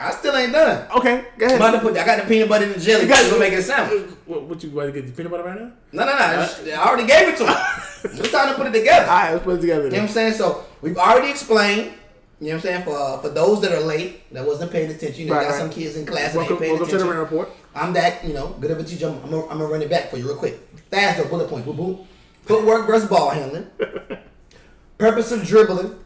I 0.00 0.12
still 0.12 0.36
ain't 0.36 0.52
done. 0.52 0.86
Okay, 0.96 1.24
go 1.36 1.46
ahead. 1.46 1.60
I'm 1.60 1.68
about 1.68 1.82
to 1.82 1.88
put. 1.88 1.98
I 1.98 2.06
got 2.06 2.22
the 2.22 2.28
peanut 2.28 2.48
butter 2.48 2.66
and 2.66 2.74
the 2.74 2.80
jelly. 2.80 3.02
You 3.02 3.08
got- 3.08 3.28
gonna 3.28 3.40
make 3.40 3.52
it 3.52 3.62
sound. 3.64 3.92
Uh, 3.92 4.14
what, 4.26 4.42
what 4.44 4.62
you 4.62 4.70
want 4.70 4.92
to 4.94 5.00
get 5.00 5.08
the 5.08 5.12
peanut 5.12 5.32
butter 5.32 5.42
right 5.42 5.58
now? 5.58 5.72
No, 5.92 6.06
no, 6.06 6.12
no. 6.12 6.72
I 6.72 6.86
already 6.86 7.06
gave 7.06 7.28
it 7.28 7.36
to 7.38 7.46
him. 7.46 7.56
it's 8.20 8.30
time 8.30 8.48
to 8.48 8.54
put 8.54 8.68
it 8.68 8.78
together. 8.78 9.10
All 9.10 9.16
right, 9.16 9.32
let's 9.32 9.44
put 9.44 9.56
it 9.58 9.60
together. 9.60 9.84
You 9.84 9.90
know 9.90 9.96
what 9.96 10.02
I'm 10.04 10.08
saying? 10.08 10.34
So 10.34 10.64
we've 10.82 10.96
already 10.96 11.30
explained. 11.30 11.94
You 12.40 12.48
know 12.48 12.52
what 12.54 12.54
I'm 12.56 12.60
saying? 12.60 12.84
For 12.84 13.18
for 13.22 13.28
those 13.30 13.60
that 13.62 13.72
are 13.72 13.80
late, 13.80 14.32
that 14.32 14.46
wasn't 14.46 14.70
paying 14.70 14.90
attention, 14.90 15.22
you 15.22 15.26
know, 15.28 15.34
Right, 15.34 15.44
got 15.44 15.52
right. 15.52 15.60
some 15.60 15.70
kids 15.70 15.96
in 15.96 16.06
class 16.06 16.34
that 16.34 16.48
ain't 16.48 16.58
paying 16.60 16.72
welcome 16.72 16.88
to 16.88 16.98
the 16.98 17.04
rent 17.04 17.18
report. 17.18 17.50
I'm 17.74 17.92
that, 17.94 18.24
you 18.24 18.32
know, 18.32 18.48
good 18.60 18.70
of 18.70 18.78
a 18.78 18.84
teacher. 18.84 19.08
I'm, 19.08 19.14
I'm, 19.24 19.30
gonna, 19.30 19.42
I'm 19.48 19.58
gonna 19.58 19.66
run 19.66 19.82
it 19.82 19.90
back 19.90 20.10
for 20.10 20.18
you 20.18 20.26
real 20.26 20.36
quick. 20.36 20.60
Fast 20.90 21.18
though, 21.18 21.28
bullet 21.28 21.48
point. 21.48 21.64
Boom, 21.64 21.76
boom. 21.76 22.06
Footwork 22.42 22.86
versus 22.86 23.08
ball 23.08 23.30
handling. 23.30 23.66
Purpose 24.98 25.32
of 25.32 25.44
dribbling 25.44 25.98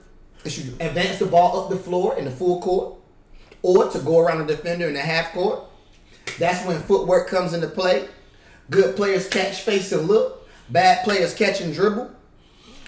is 0.45 0.59
you 0.67 0.73
advance 0.81 1.19
the 1.19 1.27
ball 1.27 1.61
up 1.65 1.71
the 1.71 1.77
floor 1.77 2.19
in 2.19 2.25
the 2.25 2.31
full 2.31 2.61
court, 2.61 2.97
or 3.63 3.91
to 3.91 3.99
go 4.01 4.19
around 4.19 4.39
the 4.47 4.57
defender 4.57 4.89
in 4.89 4.95
the 4.95 5.01
half 5.01 5.33
court. 5.33 5.65
That's 6.39 6.67
when 6.67 6.81
footwork 6.83 7.29
comes 7.29 7.53
into 7.53 7.69
play. 7.69 8.09
Good 8.71 8.97
players 8.97 9.29
catch, 9.29 9.61
face, 9.63 9.93
and 9.93 10.09
look. 10.09 10.49
Bad 10.71 11.05
players 11.05 11.35
catch 11.35 11.61
and 11.61 11.75
dribble. 11.75 12.11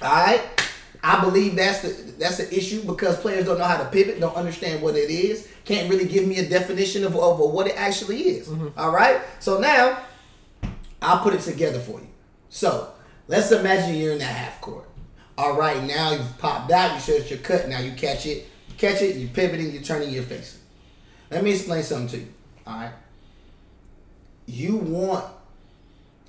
All 0.02 0.10
right. 0.10 0.40
I 1.04 1.20
believe 1.20 1.54
that's 1.54 1.80
the 1.80 2.12
that's 2.18 2.38
the 2.38 2.56
issue 2.56 2.82
because 2.82 3.20
players 3.20 3.44
don't 3.44 3.58
know 3.58 3.64
how 3.64 3.76
to 3.76 3.88
pivot, 3.90 4.20
don't 4.20 4.34
understand 4.34 4.80
what 4.80 4.96
it 4.96 5.10
is, 5.10 5.46
can't 5.66 5.90
really 5.90 6.06
give 6.06 6.26
me 6.26 6.38
a 6.38 6.48
definition 6.48 7.04
of, 7.04 7.14
of 7.14 7.38
what 7.38 7.66
it 7.66 7.74
actually 7.76 8.22
is. 8.22 8.48
Mm-hmm. 8.48 8.78
All 8.78 8.90
right. 8.90 9.20
So 9.38 9.60
now 9.60 10.02
I'll 11.02 11.22
put 11.22 11.34
it 11.34 11.42
together 11.42 11.78
for 11.78 12.00
you. 12.00 12.08
So 12.48 12.90
let's 13.28 13.52
imagine 13.52 13.96
you're 13.96 14.14
in 14.14 14.18
that 14.20 14.34
half 14.34 14.62
court. 14.62 14.88
All 15.36 15.56
right, 15.56 15.82
now 15.82 16.12
you've 16.12 16.38
popped 16.38 16.70
out. 16.70 16.94
You 16.94 17.00
show 17.00 17.18
that 17.18 17.28
you're 17.28 17.40
cut. 17.40 17.68
Now 17.68 17.80
you 17.80 17.92
catch 17.92 18.24
it. 18.24 18.48
You 18.68 18.74
catch 18.78 19.02
it. 19.02 19.16
you're 19.16 19.28
pivoting. 19.28 19.72
You're 19.72 19.82
turning 19.82 20.08
your 20.08 20.22
face. 20.22 20.58
Let 21.30 21.44
me 21.44 21.52
explain 21.52 21.82
something 21.82 22.08
to 22.08 22.18
you. 22.18 22.28
All 22.66 22.76
right. 22.76 22.92
You 24.46 24.76
want 24.76 25.26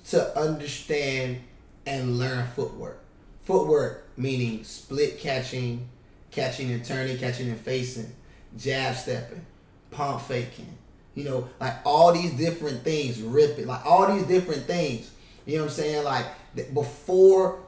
to 0.08 0.38
understand 0.38 1.38
and 1.86 2.18
learn 2.18 2.46
footwork. 2.48 3.00
Footwork 3.46 4.06
meaning 4.16 4.64
split 4.64 5.20
catching, 5.20 5.88
catching 6.30 6.70
and 6.70 6.84
turning, 6.84 7.16
catching 7.16 7.48
and 7.48 7.58
facing, 7.58 8.12
jab 8.58 8.94
stepping, 8.94 9.44
pump 9.90 10.20
faking. 10.22 10.76
You 11.14 11.24
know, 11.24 11.48
like 11.60 11.74
all 11.84 12.12
these 12.12 12.32
different 12.32 12.82
things, 12.82 13.20
ripping, 13.22 13.66
like 13.66 13.86
all 13.86 14.12
these 14.12 14.26
different 14.26 14.64
things. 14.64 15.10
You 15.46 15.56
know 15.56 15.64
what 15.64 15.70
I'm 15.70 15.76
saying? 15.76 16.04
Like 16.04 16.26
before, 16.74 17.60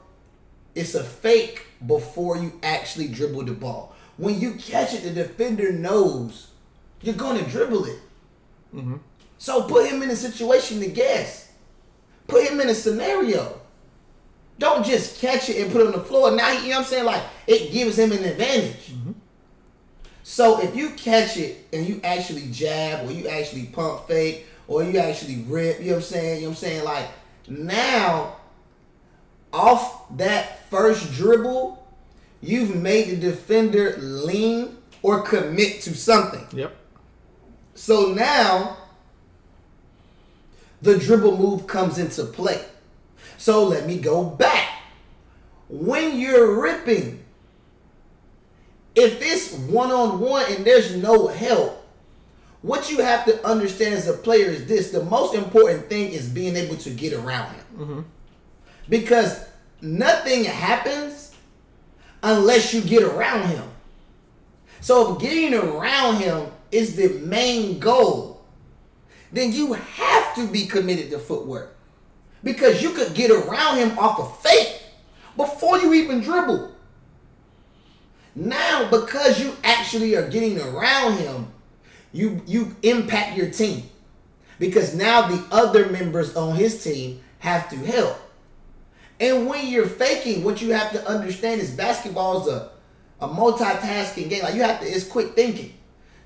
it's 0.75 0.95
a 0.95 1.05
fake 1.05 1.65
before 1.87 2.37
you 2.37 2.59
actually 2.63 3.09
dribble 3.09 3.45
the 3.45 3.53
ball. 3.53 3.95
When 4.17 4.41
you 4.41 4.55
catch 4.55 4.95
it, 4.95 5.05
the 5.05 5.11
defender 5.11 5.73
knows 5.73 6.49
you're 7.01 7.15
going 7.15 7.43
to 7.43 7.51
dribble 7.51 7.85
it. 7.85 7.99
Mm-hmm. 8.75 8.97
So 9.39 9.63
put 9.63 9.89
him 9.89 10.03
in 10.03 10.11
a 10.11 10.17
situation 10.17 10.81
to 10.81 10.89
guess. 10.89 11.53
Put 12.27 12.49
him 12.49 12.61
in 12.61 12.69
a 12.69 12.75
scenario. 12.75 13.61
Don't 14.59 14.85
just 14.85 15.21
catch 15.21 15.49
it 15.49 15.63
and 15.63 15.71
put 15.71 15.83
it 15.83 15.87
on 15.87 15.93
the 15.93 16.01
floor. 16.01 16.33
Now, 16.33 16.51
you 16.51 16.63
know 16.63 16.69
what 16.69 16.79
I'm 16.79 16.85
saying? 16.85 17.05
Like, 17.05 17.23
it 17.47 17.73
gives 17.73 17.99
him 17.99 18.13
an 18.13 18.25
advantage. 18.25 18.91
Mm-hmm. 18.91 19.13
So 20.25 20.61
if 20.61 20.77
you 20.77 20.91
catch 20.91 21.37
it 21.37 21.69
and 21.73 21.89
you 21.89 22.01
actually 22.05 22.51
jab 22.51 23.09
or 23.09 23.13
you 23.13 23.29
actually 23.29 23.67
pump 23.67 24.07
fake 24.07 24.47
or 24.67 24.83
you 24.83 24.99
actually 24.99 25.45
rip, 25.47 25.79
you 25.81 25.87
know 25.87 25.93
what 25.93 25.97
I'm 25.97 26.03
saying? 26.03 26.37
You 26.37 26.43
know 26.43 26.49
what 26.49 26.57
I'm 26.57 26.61
saying? 26.61 26.85
Like, 26.85 27.09
now, 27.49 28.37
off 29.53 30.17
that 30.17 30.69
first 30.69 31.13
dribble, 31.13 31.87
you've 32.43 32.77
made 32.77 33.11
the 33.11 33.17
defender 33.17 33.97
lean 33.99 34.77
or 35.03 35.23
commit 35.23 35.81
to 35.83 35.95
something. 35.95 36.47
Yep. 36.53 36.77
So 37.75 38.13
now 38.13 38.77
the 40.83 40.99
dribble 40.99 41.39
move 41.39 41.67
comes 41.67 41.99
into 41.99 42.25
play. 42.25 42.65
So 43.39 43.65
let 43.65 43.87
me 43.87 43.99
go 43.99 44.25
back. 44.25 44.69
When 45.69 46.19
you're 46.19 46.61
ripping, 46.61 47.25
if 48.95 49.23
it's 49.23 49.55
one 49.55 49.91
on 49.91 50.19
one 50.21 50.45
and 50.53 50.65
there's 50.65 50.95
no 50.97 51.29
help, 51.29 51.87
what 52.63 52.91
you 52.91 52.99
have 52.99 53.25
to 53.27 53.47
understand 53.47 53.95
as 53.95 54.09
a 54.09 54.13
player 54.13 54.47
is 54.49 54.67
this 54.67 54.91
the 54.91 55.05
most 55.05 55.35
important 55.35 55.89
thing 55.89 56.11
is 56.11 56.29
being 56.29 56.57
able 56.57 56.77
to 56.77 56.91
get 56.91 57.13
around 57.13 57.55
him. 57.55 57.65
Mm-hmm. 57.77 58.01
Because 58.89 59.47
nothing 59.81 60.45
happens 60.45 61.33
unless 62.23 62.75
you 62.75 62.81
get 62.81 63.05
around 63.05 63.47
him. 63.49 63.65
So 64.81 65.15
if 65.15 65.21
getting 65.21 65.55
around 65.55 66.17
him 66.17 66.51
is 66.73 66.97
the 66.97 67.21
main 67.21 67.79
goal, 67.79 68.43
then 69.31 69.53
you 69.53 69.75
have 69.75 70.35
to 70.35 70.49
be 70.49 70.67
committed 70.67 71.11
to 71.11 71.19
footwork. 71.19 71.78
Because 72.43 72.83
you 72.83 72.91
could 72.91 73.15
get 73.15 73.31
around 73.31 73.79
him 73.79 73.99
off 73.99 74.19
of 74.21 74.41
fake 74.41 74.83
before 75.37 75.79
you 75.79 75.95
even 75.95 76.21
dribble. 76.21 76.73
Now, 78.35 78.89
because 78.89 79.41
you 79.41 79.57
actually 79.65 80.15
are 80.15 80.29
getting 80.29 80.61
around 80.61 81.19
him, 81.19 81.49
you 82.13 82.41
you 82.47 82.77
impact 82.83 83.37
your 83.37 83.51
team. 83.51 83.85
Because 84.59 84.95
now 84.95 85.29
the 85.29 85.45
other 85.53 85.89
members 85.89 86.37
on 86.37 86.57
his 86.57 86.83
team 86.83 87.21
have 87.41 87.69
to 87.71 87.77
help. 87.77 88.19
And 89.21 89.49
when 89.49 89.67
you're 89.67 89.87
faking, 89.87 90.45
what 90.45 90.63
you 90.63 90.73
have 90.73 90.93
to 90.93 91.07
understand 91.09 91.61
is 91.61 91.71
basketball 91.71 92.43
is 92.43 92.49
a, 92.49 92.71
a 93.21 93.29
multitasking 93.29 94.31
game. 94.31 94.43
Like 94.43 94.55
you 94.55 94.63
have 94.63 94.81
to, 94.81 94.87
it's 94.87 95.07
quick 95.07 95.35
thinking. 95.35 95.75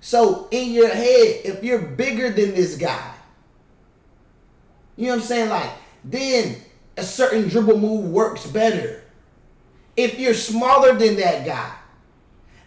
So 0.00 0.48
in 0.50 0.72
your 0.72 0.88
head, 0.88 1.40
if 1.44 1.62
you're 1.62 1.80
bigger 1.80 2.30
than 2.30 2.54
this 2.54 2.76
guy, 2.76 3.14
you 4.96 5.06
know 5.06 5.14
what 5.14 5.22
I'm 5.22 5.26
saying? 5.26 5.48
Like, 5.48 5.70
then 6.04 6.56
a 6.96 7.02
certain 7.02 7.48
dribble 7.48 7.78
move 7.78 8.10
works 8.10 8.46
better. 8.46 9.02
If 9.96 10.18
you're 10.18 10.34
smaller 10.34 10.94
than 10.94 11.16
that 11.16 11.46
guy, 11.46 11.74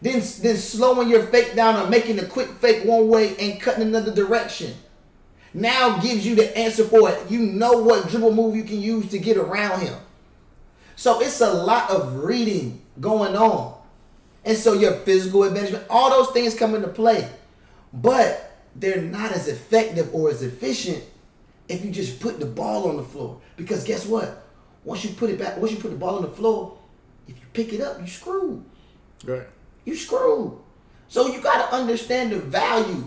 then 0.02 0.22
then 0.42 0.58
slowing 0.58 1.10
your 1.10 1.24
fake 1.28 1.56
down 1.56 1.76
or 1.76 1.90
making 1.90 2.20
a 2.20 2.26
quick 2.26 2.50
fake 2.60 2.86
one 2.86 3.08
way 3.08 3.36
and 3.38 3.60
cutting 3.60 3.84
another 3.84 4.14
direction 4.14 4.76
now 5.56 5.98
gives 6.00 6.28
you 6.28 6.36
the 6.36 6.56
answer 6.58 6.84
for 6.84 7.10
it. 7.10 7.32
You 7.32 7.40
know 7.40 7.82
what 7.82 8.10
dribble 8.10 8.34
move 8.34 8.56
you 8.56 8.64
can 8.64 8.82
use 8.82 9.10
to 9.10 9.18
get 9.18 9.38
around 9.38 9.80
him. 9.80 9.96
So 10.98 11.22
it's 11.22 11.42
a 11.42 11.52
lot 11.52 11.90
of 11.90 12.24
reading 12.24 12.82
going 13.00 13.36
on. 13.36 13.74
And 14.44 14.58
so 14.58 14.74
your 14.74 14.94
physical 15.00 15.44
advancement, 15.44 15.86
all 15.90 16.10
those 16.10 16.32
things 16.34 16.54
come 16.56 16.76
into 16.76 16.90
play. 16.90 17.30
But 17.94 18.58
they're 18.76 19.02
not 19.02 19.32
as 19.32 19.48
effective 19.48 20.14
or 20.14 20.30
as 20.30 20.44
efficient 20.44 21.04
if 21.68 21.84
you 21.84 21.92
just 21.92 22.20
put 22.20 22.40
the 22.40 22.46
ball 22.46 22.90
on 22.90 22.98
the 22.98 23.04
floor. 23.04 23.40
Because 23.58 23.84
guess 23.84 24.06
what? 24.06 24.44
Once 24.84 25.04
you 25.04 25.12
put 25.12 25.30
it 25.30 25.40
back, 25.40 25.58
once 25.58 25.72
you 25.72 25.80
put 25.80 25.92
the 25.92 25.98
ball 25.98 26.18
on 26.18 26.22
the 26.22 26.30
floor, 26.30 26.78
if 27.28 27.36
you 27.36 27.46
pick 27.54 27.74
it 27.74 27.82
up, 27.82 28.00
you 28.00 28.08
screwed. 28.08 28.64
Right. 29.24 29.48
You 29.84 29.96
screwed. 29.96 30.54
So 31.08 31.28
you 31.28 31.42
gotta 31.42 31.74
understand 31.74 32.32
the 32.32 32.40
value 32.40 33.04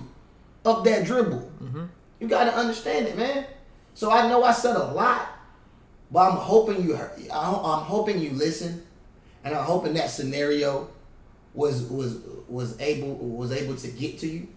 of 0.65 0.85
that 0.85 1.05
dribble. 1.05 1.51
You 2.21 2.27
gotta 2.29 2.55
understand 2.55 3.07
it, 3.07 3.17
man. 3.17 3.47
So 3.95 4.11
I 4.11 4.29
know 4.29 4.43
I 4.43 4.53
said 4.53 4.77
a 4.77 4.93
lot, 4.93 5.29
but 6.11 6.31
I'm 6.31 6.37
hoping 6.37 6.83
you 6.83 6.95
heard. 6.95 7.13
I'm 7.33 7.83
hoping 7.85 8.19
you 8.21 8.31
listen, 8.31 8.83
and 9.45 9.55
I'm 9.55 9.65
hoping 9.65 9.95
that 9.95 10.11
scenario 10.11 10.89
was 11.55 11.83
was 11.83 12.19
was 12.49 12.81
able 12.81 13.15
was 13.17 13.53
able 13.53 13.77
to 13.77 13.89
get 13.89 14.19
to 14.21 14.27
you. 14.27 14.49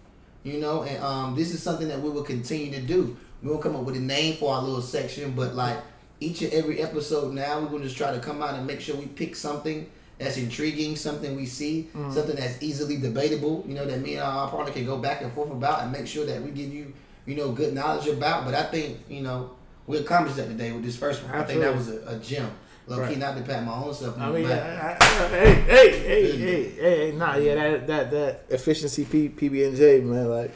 You 0.44 0.58
know, 0.58 0.82
and 0.82 1.02
um, 1.02 1.34
this 1.36 1.52
is 1.52 1.62
something 1.62 1.86
that 1.88 2.00
we 2.00 2.10
will 2.10 2.24
continue 2.24 2.72
to 2.72 2.80
do. 2.80 3.16
We 3.42 3.50
will 3.50 3.58
come 3.58 3.76
up 3.76 3.82
with 3.82 3.96
a 3.96 4.00
name 4.00 4.36
for 4.36 4.54
our 4.54 4.62
little 4.62 4.82
section, 4.82 5.32
but 5.32 5.54
like 5.54 5.76
each 6.20 6.42
and 6.42 6.52
every 6.52 6.80
episode 6.80 7.34
now, 7.34 7.60
we're 7.60 7.68
gonna 7.68 7.84
just 7.84 7.96
try 7.96 8.12
to 8.12 8.20
come 8.20 8.42
out 8.42 8.54
and 8.54 8.66
make 8.66 8.80
sure 8.80 8.96
we 8.96 9.06
pick 9.06 9.34
something 9.34 9.90
that's 10.18 10.36
intriguing, 10.36 10.94
something 10.96 11.34
we 11.34 11.46
see, 11.46 11.88
mm-hmm. 11.94 12.12
something 12.12 12.36
that's 12.36 12.62
easily 12.62 12.98
debatable. 12.98 13.64
You 13.66 13.74
know 13.74 13.84
that 13.84 14.00
me 14.00 14.14
and 14.14 14.22
our 14.22 14.48
partner 14.48 14.72
can 14.72 14.86
go 14.86 14.98
back 14.98 15.22
and 15.22 15.32
forth 15.32 15.50
about 15.50 15.82
and 15.82 15.92
make 15.92 16.06
sure 16.06 16.24
that 16.26 16.40
we 16.40 16.50
give 16.50 16.72
you, 16.72 16.92
you 17.26 17.34
know, 17.34 17.50
good 17.52 17.74
knowledge 17.74 18.06
about. 18.06 18.44
But 18.44 18.54
I 18.54 18.64
think 18.64 18.98
you 19.08 19.22
know 19.22 19.50
we 19.86 19.98
accomplished 19.98 20.36
that 20.36 20.46
today 20.46 20.72
with 20.72 20.84
this 20.84 20.96
first 20.96 21.24
one. 21.24 21.34
I 21.34 21.42
think 21.42 21.60
that 21.60 21.74
was 21.74 21.88
a, 21.88 22.06
a 22.06 22.18
gem. 22.18 22.50
Low 22.88 22.96
key, 22.96 23.02
Right. 23.02 23.18
not 23.18 23.36
to 23.36 23.42
pat 23.42 23.64
my 23.64 23.74
own 23.74 23.94
self. 23.94 24.18
I 24.18 24.30
mean. 24.32 24.46
I, 24.46 24.50
I, 24.50 24.96
I, 24.98 25.28
hey, 25.28 25.54
hey, 25.54 25.90
hey, 26.00 26.36
hey, 26.36 26.70
hey, 26.70 27.12
nah, 27.12 27.36
yeah, 27.36 27.54
that 27.54 27.86
that 27.86 28.10
that 28.10 28.44
efficiency 28.50 29.04
P, 29.04 29.28
PB 29.28 29.68
and 29.68 29.76
J, 29.76 30.00
man, 30.00 30.28
like 30.28 30.52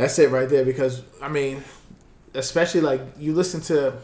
that's 0.00 0.18
it 0.18 0.30
right 0.30 0.48
there. 0.48 0.64
Because 0.64 1.02
I 1.20 1.28
mean, 1.28 1.62
especially 2.34 2.80
like 2.80 3.00
you 3.18 3.34
listen 3.34 3.60
to, 3.62 3.94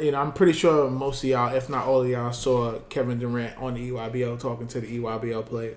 you 0.00 0.12
know, 0.12 0.20
I'm 0.20 0.32
pretty 0.32 0.52
sure 0.52 0.90
most 0.90 1.22
of 1.22 1.30
y'all, 1.30 1.54
if 1.54 1.68
not 1.68 1.86
all 1.86 2.02
of 2.02 2.08
y'all, 2.08 2.32
saw 2.32 2.78
Kevin 2.88 3.18
Durant 3.18 3.56
on 3.58 3.74
the 3.74 3.90
EYBL 3.90 4.40
talking 4.40 4.66
to 4.68 4.80
the 4.80 4.98
EYBL 4.98 5.46
players, 5.46 5.76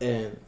and 0.00 0.38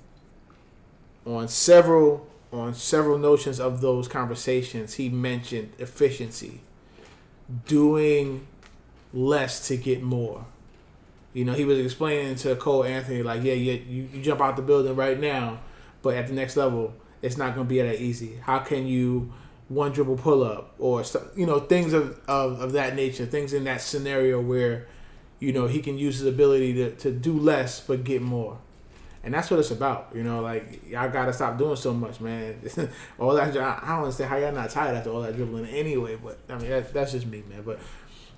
on 1.26 1.48
several 1.48 2.26
on 2.50 2.74
several 2.74 3.18
notions 3.18 3.60
of 3.60 3.80
those 3.80 4.08
conversations, 4.08 4.94
he 4.94 5.08
mentioned 5.08 5.72
efficiency, 5.78 6.60
doing 7.66 8.46
less 9.12 9.68
to 9.68 9.76
get 9.76 10.02
more. 10.02 10.46
You 11.34 11.44
know, 11.44 11.52
he 11.52 11.64
was 11.64 11.78
explaining 11.78 12.36
to 12.36 12.56
Cole 12.56 12.84
Anthony, 12.84 13.22
like, 13.22 13.42
yeah, 13.42 13.52
yeah, 13.52 13.74
you, 13.74 14.08
you 14.12 14.22
jump 14.22 14.40
out 14.40 14.56
the 14.56 14.62
building 14.62 14.96
right 14.96 15.20
now, 15.20 15.60
but 16.00 16.16
at 16.16 16.26
the 16.26 16.32
next 16.32 16.56
level, 16.56 16.94
it's 17.22 17.36
not 17.36 17.54
going 17.54 17.66
to 17.66 17.68
be 17.68 17.80
that 17.80 18.00
easy. 18.00 18.36
How 18.42 18.58
can 18.60 18.86
you 18.86 19.32
one 19.68 19.92
dribble 19.92 20.16
pull 20.16 20.42
up 20.42 20.74
or, 20.78 21.04
you 21.36 21.46
know, 21.46 21.60
things 21.60 21.92
of, 21.92 22.18
of, 22.26 22.60
of 22.60 22.72
that 22.72 22.96
nature, 22.96 23.26
things 23.26 23.52
in 23.52 23.64
that 23.64 23.80
scenario 23.80 24.40
where, 24.40 24.86
you 25.40 25.52
know, 25.52 25.66
he 25.66 25.80
can 25.80 25.98
use 25.98 26.18
his 26.18 26.26
ability 26.26 26.74
to, 26.74 26.90
to 26.96 27.10
do 27.10 27.38
less 27.38 27.80
but 27.80 28.04
get 28.04 28.22
more. 28.22 28.58
And 29.24 29.34
that's 29.34 29.50
what 29.50 29.60
it's 29.60 29.70
about, 29.70 30.12
you 30.14 30.22
know. 30.22 30.40
Like 30.40 30.88
y'all 30.88 31.10
gotta 31.10 31.32
stop 31.32 31.58
doing 31.58 31.76
so 31.76 31.92
much, 31.92 32.20
man. 32.20 32.56
all 33.18 33.34
that 33.34 33.48
I 33.48 33.88
don't 33.88 34.04
understand 34.04 34.30
how 34.30 34.36
y'all 34.36 34.52
not 34.52 34.70
tired 34.70 34.96
after 34.96 35.10
all 35.10 35.22
that 35.22 35.36
dribbling 35.36 35.66
anyway. 35.66 36.16
But 36.16 36.38
I 36.48 36.56
mean, 36.56 36.70
that, 36.70 36.94
that's 36.94 37.12
just 37.12 37.26
me, 37.26 37.42
man. 37.50 37.62
But 37.62 37.80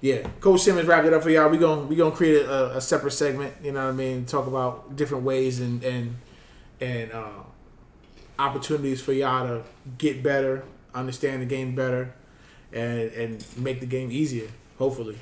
yeah, 0.01 0.27
Coach 0.41 0.63
Simmons 0.63 0.89
wrapped 0.89 1.07
it 1.07 1.13
up 1.13 1.23
for 1.23 1.31
y'all. 1.31 1.51
We 1.51 1.59
gonna 1.59 1.83
we 1.83 1.97
gonna 1.97 2.15
create 2.15 2.47
a, 2.47 2.79
a 2.79 2.81
separate 2.81 3.13
segment. 3.13 3.55
You 3.63 3.73
know 3.73 3.85
what 3.85 3.91
I 3.91 3.97
mean? 3.97 4.25
Talk 4.25 4.47
about 4.47 4.97
different 4.97 5.25
ways 5.25 5.61
and 5.61 5.85
and 5.85 6.17
and 6.81 7.13
uh, 7.13 7.43
opportunities 8.41 9.01
for 9.01 9.13
y'all 9.13 9.47
to 9.47 9.63
get 9.99 10.23
better, 10.23 10.65
understand 10.95 11.43
the 11.43 11.47
game 11.47 11.75
better, 11.75 12.15
and 12.73 13.11
and 13.13 13.45
make 13.57 13.81
the 13.81 13.87
game 13.87 14.11
easier. 14.11 14.49
Hopefully. 14.79 15.19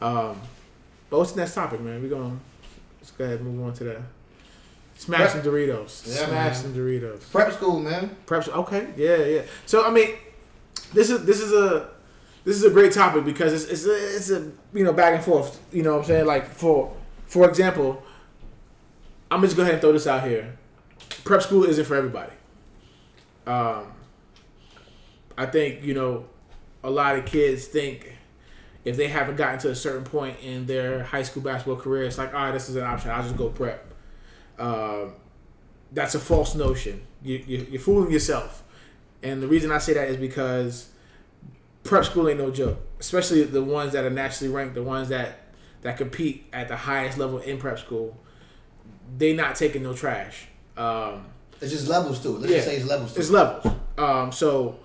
Um, 0.00 0.40
but 1.10 1.18
what's 1.18 1.32
the 1.32 1.40
next 1.40 1.54
topic, 1.54 1.80
man? 1.80 2.02
We're 2.02 2.08
gonna 2.08 2.38
let's 3.00 3.10
go 3.10 3.24
ahead 3.24 3.40
and 3.40 3.48
move 3.56 3.66
on 3.66 3.74
to 3.74 3.84
that. 3.84 4.00
Smash 4.96 5.32
some 5.32 5.42
Doritos. 5.42 6.06
Yeah, 6.06 6.26
Smash 6.26 6.56
some 6.58 6.74
Doritos. 6.74 7.30
Prep 7.30 7.52
school, 7.52 7.80
man. 7.80 8.16
Prep 8.26 8.44
school. 8.44 8.60
okay, 8.60 8.88
yeah, 8.96 9.16
yeah. 9.16 9.42
So 9.66 9.84
I 9.84 9.90
mean, 9.90 10.14
this 10.92 11.10
is 11.10 11.24
this 11.24 11.40
is 11.40 11.52
a 11.52 11.90
this 12.44 12.56
is 12.56 12.64
a 12.64 12.70
great 12.70 12.92
topic 12.92 13.24
because 13.24 13.52
it's 13.52 13.70
it's 13.70 13.86
a, 13.86 14.16
it's 14.16 14.30
a 14.30 14.50
you 14.72 14.84
know 14.84 14.92
back 14.92 15.14
and 15.14 15.24
forth. 15.24 15.60
You 15.72 15.82
know 15.82 15.92
what 15.92 16.00
I'm 16.00 16.06
saying? 16.06 16.26
Like 16.26 16.46
for 16.46 16.94
for 17.26 17.48
example, 17.48 18.02
I'm 19.30 19.40
just 19.40 19.56
going 19.56 19.66
to 19.66 19.72
go 19.72 19.72
ahead 19.72 19.74
and 19.74 19.80
throw 19.80 19.92
this 19.92 20.06
out 20.06 20.28
here. 20.28 20.58
Prep 21.24 21.40
school 21.40 21.64
isn't 21.64 21.86
for 21.86 21.96
everybody. 21.96 22.32
Um, 23.46 23.92
I 25.36 25.46
think 25.46 25.82
you 25.82 25.94
know 25.94 26.26
a 26.84 26.90
lot 26.90 27.16
of 27.16 27.24
kids 27.26 27.66
think 27.66 28.16
if 28.84 28.96
they 28.96 29.08
haven't 29.08 29.36
gotten 29.36 29.58
to 29.60 29.70
a 29.70 29.74
certain 29.74 30.04
point 30.04 30.38
in 30.42 30.66
their 30.66 31.04
high 31.04 31.22
school 31.22 31.42
basketball 31.42 31.76
career, 31.76 32.04
it's 32.04 32.18
like, 32.18 32.34
all 32.34 32.46
right, 32.46 32.52
this 32.52 32.68
is 32.68 32.76
an 32.76 32.82
option. 32.82 33.10
I'll 33.10 33.22
just 33.22 33.36
go 33.36 33.48
prep. 33.48 33.86
Um, 34.58 35.14
that's 35.92 36.14
a 36.14 36.18
false 36.18 36.54
notion. 36.54 37.02
You, 37.22 37.42
you, 37.46 37.66
you're 37.70 37.80
fooling 37.80 38.10
yourself. 38.10 38.64
And 39.22 39.40
the 39.40 39.46
reason 39.46 39.70
I 39.70 39.78
say 39.78 39.94
that 39.94 40.08
is 40.08 40.16
because 40.16 40.88
prep 41.84 42.04
school 42.04 42.28
ain't 42.28 42.38
no 42.38 42.50
joke, 42.50 42.80
especially 42.98 43.44
the 43.44 43.62
ones 43.62 43.92
that 43.92 44.04
are 44.04 44.10
nationally 44.10 44.52
ranked, 44.52 44.74
the 44.74 44.82
ones 44.82 45.08
that 45.10 45.38
that 45.82 45.96
compete 45.96 46.46
at 46.52 46.68
the 46.68 46.76
highest 46.76 47.18
level 47.18 47.38
in 47.38 47.58
prep 47.58 47.78
school. 47.78 48.16
They 49.18 49.34
not 49.34 49.56
taking 49.56 49.82
no 49.82 49.94
trash. 49.94 50.46
Um, 50.76 51.26
It's 51.62 51.72
just 51.72 51.88
levels 51.88 52.18
to 52.20 52.36
it. 52.36 52.40
Let's 52.40 52.52
just 52.52 52.66
say 52.66 52.76
it's 52.76 52.86
levels 52.86 53.12
to 53.14 53.20
it's 53.20 53.28
it. 53.28 53.32
levels. 53.32 53.74
Um, 53.96 54.32
so, 54.32 54.78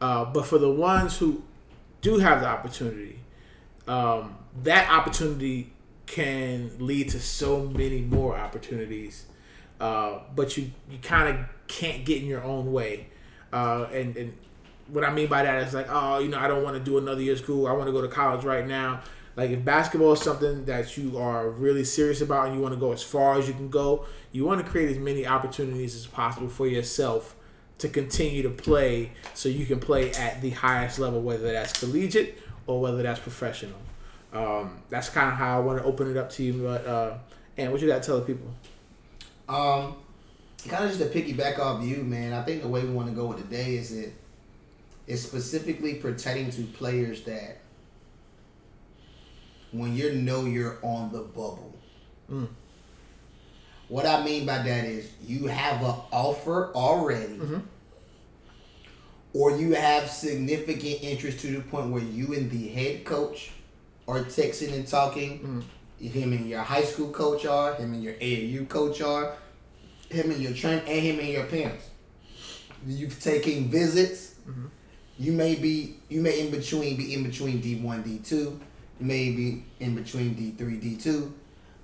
uh, 0.00 0.24
but 0.24 0.46
for 0.46 0.58
the 0.58 0.70
ones 0.70 1.18
who 1.18 1.42
do 2.00 2.18
have 2.18 2.40
the 2.40 2.48
opportunity, 2.48 3.20
um, 3.86 4.36
that 4.62 4.90
opportunity 4.90 5.72
can 6.06 6.70
lead 6.78 7.10
to 7.10 7.20
so 7.20 7.60
many 7.60 8.00
more 8.00 8.36
opportunities. 8.36 9.26
Uh, 9.80 10.20
but 10.34 10.56
you 10.56 10.70
you 10.90 10.98
kind 10.98 11.28
of 11.28 11.44
can't 11.66 12.04
get 12.04 12.22
in 12.22 12.28
your 12.28 12.42
own 12.42 12.72
way. 12.72 13.08
Uh, 13.52 13.86
and 13.92 14.16
and 14.16 14.32
what 14.88 15.04
I 15.04 15.12
mean 15.12 15.28
by 15.28 15.42
that 15.42 15.66
is 15.66 15.74
like, 15.74 15.86
oh, 15.90 16.18
you 16.18 16.28
know, 16.28 16.38
I 16.38 16.48
don't 16.48 16.62
want 16.62 16.76
to 16.76 16.82
do 16.82 16.98
another 16.98 17.20
year 17.20 17.32
of 17.32 17.38
school. 17.40 17.66
I 17.66 17.72
want 17.72 17.86
to 17.86 17.92
go 17.92 18.00
to 18.00 18.08
college 18.08 18.44
right 18.44 18.66
now. 18.66 19.00
Like 19.36 19.50
if 19.50 19.64
basketball 19.64 20.12
is 20.12 20.20
something 20.20 20.64
that 20.66 20.96
you 20.96 21.18
are 21.18 21.48
really 21.48 21.84
serious 21.84 22.20
about 22.20 22.46
and 22.46 22.56
you 22.56 22.60
want 22.60 22.74
to 22.74 22.80
go 22.80 22.92
as 22.92 23.02
far 23.02 23.38
as 23.38 23.48
you 23.48 23.54
can 23.54 23.70
go, 23.70 24.04
you 24.30 24.44
want 24.44 24.64
to 24.64 24.70
create 24.70 24.90
as 24.90 24.98
many 24.98 25.26
opportunities 25.26 25.96
as 25.96 26.06
possible 26.06 26.48
for 26.48 26.66
yourself 26.66 27.34
to 27.78 27.88
continue 27.88 28.42
to 28.42 28.50
play 28.50 29.12
so 29.34 29.48
you 29.48 29.66
can 29.66 29.80
play 29.80 30.12
at 30.12 30.40
the 30.42 30.50
highest 30.50 30.98
level, 30.98 31.20
whether 31.22 31.50
that's 31.52 31.78
collegiate 31.78 32.38
or 32.66 32.80
whether 32.80 33.02
that's 33.02 33.20
professional. 33.20 33.78
Um, 34.32 34.82
that's 34.88 35.08
kind 35.08 35.28
of 35.28 35.34
how 35.34 35.58
I 35.58 35.60
want 35.60 35.78
to 35.78 35.84
open 35.84 36.10
it 36.10 36.16
up 36.16 36.30
to 36.32 36.42
you. 36.42 36.62
But 36.62 36.86
uh, 36.86 37.14
and 37.56 37.72
what 37.72 37.80
you 37.80 37.88
got 37.88 38.02
to 38.02 38.06
tell 38.06 38.20
the 38.20 38.26
people? 38.26 38.52
Um, 39.48 39.96
kind 40.68 40.84
of 40.84 40.96
just 40.96 41.00
to 41.00 41.06
piggyback 41.06 41.58
off 41.58 41.84
you, 41.84 41.98
man. 41.98 42.32
I 42.32 42.42
think 42.42 42.62
the 42.62 42.68
way 42.68 42.84
we 42.84 42.90
want 42.90 43.08
to 43.08 43.14
go 43.14 43.26
with 43.26 43.38
today 43.38 43.76
is 43.76 43.94
that 43.96 44.12
it's 45.06 45.22
specifically 45.22 45.94
pertaining 45.94 46.50
to 46.52 46.62
players 46.62 47.22
that 47.22 47.58
when 49.72 49.96
you 49.96 50.12
know 50.12 50.44
you're 50.44 50.78
on 50.82 51.10
the 51.12 51.20
bubble. 51.20 51.74
Mm. 52.30 52.48
What 53.88 54.06
I 54.06 54.24
mean 54.24 54.46
by 54.46 54.58
that 54.58 54.84
is 54.84 55.10
you 55.26 55.46
have 55.46 55.82
an 55.82 55.94
offer 56.12 56.72
already, 56.74 57.34
Mhm. 57.38 57.62
or 59.34 59.56
you 59.58 59.74
have 59.74 60.08
significant 60.10 61.02
interest 61.02 61.40
to 61.40 61.48
the 61.48 61.60
point 61.60 61.90
where 61.90 62.02
you 62.02 62.32
and 62.34 62.50
the 62.50 62.68
head 62.68 63.04
coach 63.04 63.50
are 64.08 64.20
texting 64.24 64.72
and 64.74 64.86
talking. 64.86 65.64
Him 66.00 66.32
and 66.32 66.48
your 66.48 66.60
high 66.62 66.82
school 66.84 67.10
coach 67.10 67.44
are, 67.46 67.74
him 67.74 67.92
and 67.94 68.02
your 68.02 68.14
AAU 68.14 68.64
coach 68.66 69.00
are, 69.00 69.36
him 70.10 70.30
and 70.30 70.40
your 70.42 70.52
train, 70.52 70.80
and 70.86 71.00
him 71.00 71.18
and 71.20 71.28
your 71.28 71.44
parents. 71.44 71.84
You've 72.86 73.20
taken 73.22 73.68
visits. 73.68 74.30
You 75.18 75.32
may 75.32 75.54
be, 75.54 75.96
you 76.08 76.20
may 76.20 76.40
in 76.40 76.50
between 76.50 76.96
be 76.96 77.14
in 77.14 77.22
between 77.22 77.60
D 77.60 77.76
one, 77.76 78.02
D 78.02 78.18
two. 78.18 78.58
You 79.00 79.06
may 79.06 79.30
be 79.30 79.64
in 79.80 79.94
between 79.94 80.34
D 80.34 80.52
three, 80.56 80.76
D 80.76 80.96
two. 80.96 81.34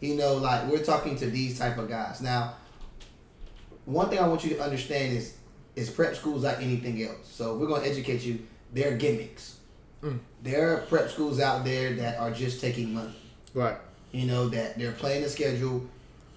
You 0.00 0.14
know, 0.14 0.34
like 0.34 0.66
we're 0.66 0.84
talking 0.84 1.16
to 1.16 1.26
these 1.26 1.58
type 1.58 1.78
of 1.78 1.88
guys 1.88 2.20
now. 2.20 2.54
One 3.84 4.08
thing 4.10 4.18
I 4.18 4.28
want 4.28 4.44
you 4.44 4.54
to 4.56 4.62
understand 4.62 5.16
is, 5.16 5.34
is 5.75 5.90
prep 5.90 6.14
schools 6.14 6.44
like 6.44 6.58
anything 6.58 7.02
else. 7.02 7.28
So 7.30 7.54
if 7.54 7.60
we're 7.60 7.68
gonna 7.68 7.86
educate 7.86 8.23
you. 8.23 8.40
They're 8.71 8.99
gimmicks. 8.99 9.60
Mm. 10.02 10.18
There 10.42 10.75
are 10.75 10.82
prep 10.82 11.08
schools 11.08 11.40
out 11.40 11.64
there 11.64 11.94
that 11.94 12.18
are 12.18 12.30
just 12.30 12.60
taking 12.60 12.92
money. 12.92 13.16
Right. 13.54 13.78
You 14.12 14.26
know 14.26 14.50
that 14.50 14.78
they're 14.78 14.92
playing 14.92 15.23
the 15.23 15.30
schedule. 15.30 15.86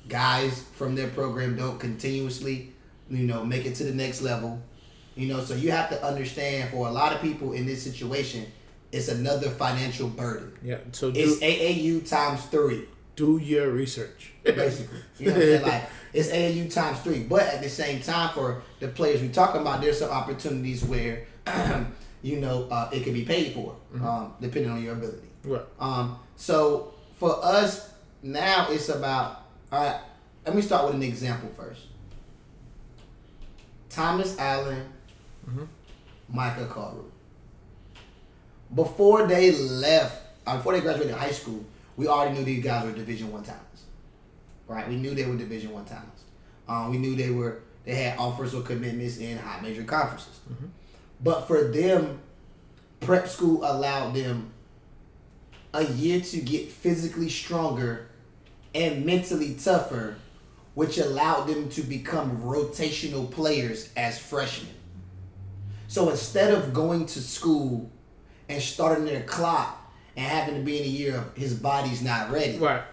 Guys 0.08 0.64
from 0.78 0.96
their 0.96 1.10
program 1.10 1.58
don't 1.58 1.78
continuously, 1.78 2.72
you 3.10 3.28
know, 3.28 3.44
make 3.44 3.66
it 3.66 3.76
to 3.76 3.84
the 3.84 3.94
next 3.94 4.22
level. 4.22 4.62
You 5.16 5.28
know, 5.28 5.42
so 5.42 5.56
you 5.56 5.72
have 5.72 5.90
to 5.90 6.02
understand 6.02 6.70
for 6.70 6.88
a 6.88 6.92
lot 6.92 7.14
of 7.14 7.22
people 7.22 7.52
in 7.52 7.66
this 7.66 7.84
situation, 7.84 8.50
it's 8.92 9.08
another 9.08 9.50
financial 9.50 10.08
burden. 10.10 10.52
Yeah. 10.64 10.78
So 10.92 11.12
It's 11.16 11.40
AAU 11.40 12.08
times 12.10 12.44
three, 12.46 12.86
do 13.16 13.38
your 13.38 13.70
research. 13.72 14.34
basically. 14.44 15.00
You 15.18 15.28
know 15.28 15.34
what 15.34 15.42
I'm 15.42 15.48
saying? 15.48 15.62
Like 15.64 15.84
it's 16.14 16.30
AAU 16.30 16.74
times 16.74 17.00
three. 17.00 17.24
But 17.24 17.44
at 17.44 17.62
the 17.62 17.70
same 17.70 18.02
time, 18.02 18.34
for 18.34 18.64
the 18.80 18.88
players 18.90 19.22
we're 19.22 19.32
talking 19.32 19.62
about, 19.62 19.82
there's 19.82 20.00
some 20.00 20.10
opportunities 20.12 20.84
where, 20.84 21.26
you 22.22 22.40
know, 22.40 22.68
uh, 22.70 22.90
it 22.92 23.04
can 23.04 23.14
be 23.14 23.24
paid 23.24 23.54
for, 23.54 23.76
um, 24.02 24.34
depending 24.42 24.72
on 24.72 24.84
your 24.84 24.94
ability. 24.94 25.28
right. 25.44 25.62
Um, 25.80 26.20
so 26.36 26.94
for 27.18 27.44
us 27.44 27.92
now, 28.24 28.68
it's 28.70 28.90
about. 28.90 29.44
All 29.72 29.82
right, 29.84 30.02
let 30.46 30.54
me 30.56 30.62
start 30.62 30.86
with 30.86 30.96
an 30.96 31.04
example 31.04 31.50
first. 31.56 31.88
Thomas 33.90 34.38
Allen, 34.38 34.86
Micah 36.30 36.66
Carter. 36.66 36.98
Before 38.74 39.28
they 39.28 39.52
left, 39.52 40.22
uh, 40.48 40.58
before 40.58 40.74
they 40.74 40.82
graduated 40.82 41.14
high 41.16 41.32
school, 41.32 41.66
we 41.98 42.08
already 42.08 42.38
knew 42.38 42.44
these 42.44 42.64
guys 42.64 42.86
were 42.86 42.92
Division 42.92 43.32
One 43.32 43.44
talents. 43.44 43.84
Right, 44.68 44.88
we 44.88 44.96
knew 44.96 45.14
they 45.14 45.26
were 45.26 45.36
Division 45.36 45.72
One 45.72 45.86
talents. 45.86 46.24
Um, 46.68 46.90
we 46.90 46.98
knew 46.98 47.16
they 47.16 47.32
were 47.32 47.60
they 47.84 47.96
had 47.96 48.18
offers 48.18 48.54
or 48.54 48.62
commitments 48.62 49.18
in 49.18 49.38
high 49.38 49.60
major 49.62 49.84
conferences. 49.84 50.40
But 51.24 51.48
for 51.48 51.64
them, 51.66 52.20
prep 53.00 53.28
school 53.28 53.64
allowed 53.64 54.14
them 54.14 54.52
a 55.74 55.86
year 55.86 56.22
to 56.22 56.38
get 56.42 56.70
physically 56.70 57.30
stronger 57.30 58.08
and 58.74 59.06
mentally 59.06 59.56
tougher, 59.56 60.16
which 60.74 60.98
allowed 60.98 61.46
them 61.46 61.70
to 61.70 61.82
become 61.82 62.42
rotational 62.42 63.30
players 63.30 63.92
as 63.96 64.18
freshmen. 64.20 64.74
So 65.88 66.10
instead 66.10 66.54
of 66.54 66.74
going 66.74 67.06
to 67.08 67.22
school 67.22 67.92
and 68.52 68.62
starting 68.62 69.06
their 69.06 69.24
clock 69.24 69.78
and 70.18 70.26
having 70.26 70.56
to 70.56 70.62
be 70.62 70.78
in 70.80 70.84
a 70.84 70.88
year 70.88 71.16
of 71.18 71.36
his 71.36 71.54
body's 71.54 72.02
not 72.02 72.30
ready, 72.32 72.58
Right. 72.58 72.84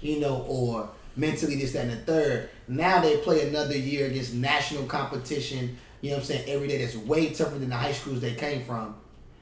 you 0.00 0.18
know, 0.18 0.44
or 0.48 0.88
mentally 1.14 1.56
this, 1.56 1.72
that, 1.72 1.82
and 1.86 1.92
the 1.92 1.96
third. 1.96 2.48
Now 2.68 3.00
they 3.00 3.18
play 3.18 3.46
another 3.48 3.76
year 3.76 4.06
against 4.06 4.34
national 4.34 4.84
competition, 4.84 5.76
you 6.00 6.10
know 6.10 6.16
what 6.16 6.20
I'm 6.22 6.26
saying, 6.26 6.48
every 6.48 6.68
day 6.68 6.78
that's 6.78 6.96
way 6.96 7.30
tougher 7.30 7.58
than 7.58 7.68
the 7.68 7.76
high 7.76 7.92
schools 7.92 8.20
they 8.20 8.34
came 8.34 8.64
from, 8.64 8.96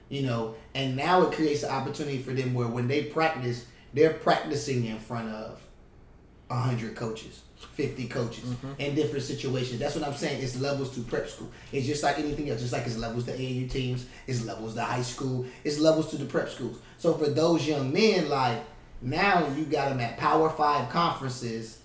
you 0.09 0.23
know, 0.23 0.57
and 0.75 0.97
now 0.97 1.23
it 1.23 1.33
creates 1.33 1.63
an 1.63 1.71
opportunity 1.71 2.19
for 2.19 2.33
them 2.33 2.53
where 2.55 2.67
when 2.67 2.89
they 2.89 3.05
practice, 3.05 3.67
they're 3.95 4.13
practicing 4.15 4.85
in 4.85 4.99
front 4.99 5.29
of 5.29 5.61
100 6.49 6.97
coaches. 6.97 7.43
50 7.65 8.09
coaches 8.09 8.45
in 8.79 8.95
different 8.95 9.25
situations. 9.25 9.79
That's 9.79 9.95
what 9.95 10.07
I'm 10.07 10.15
saying. 10.15 10.43
It's 10.43 10.59
levels 10.61 10.95
to 10.95 11.01
prep 11.03 11.29
school. 11.29 11.51
It's 11.73 11.87
just 11.87 12.03
like 12.03 12.19
anything 12.19 12.49
else. 12.51 12.61
Just 12.61 12.73
like 12.73 12.87
it's 12.87 12.97
levels 12.97 13.25
to 13.25 13.33
AAU 13.33 13.71
teams. 13.71 14.07
It's 14.27 14.45
levels 14.45 14.75
to 14.75 14.83
high 14.83 15.03
school. 15.03 15.47
It's 15.65 15.79
levels 15.79 16.11
to 16.11 16.17
the 16.17 16.25
prep 16.25 16.49
schools. 16.49 16.79
So 16.99 17.15
for 17.15 17.29
those 17.29 17.67
young 17.67 17.93
men, 17.93 18.29
like 18.29 18.63
now 19.03 19.49
you 19.57 19.65
got 19.65 19.91
them 19.91 20.01
at 20.01 20.17
Power 20.17 20.51
Five 20.51 20.89
conferences. 20.91 21.81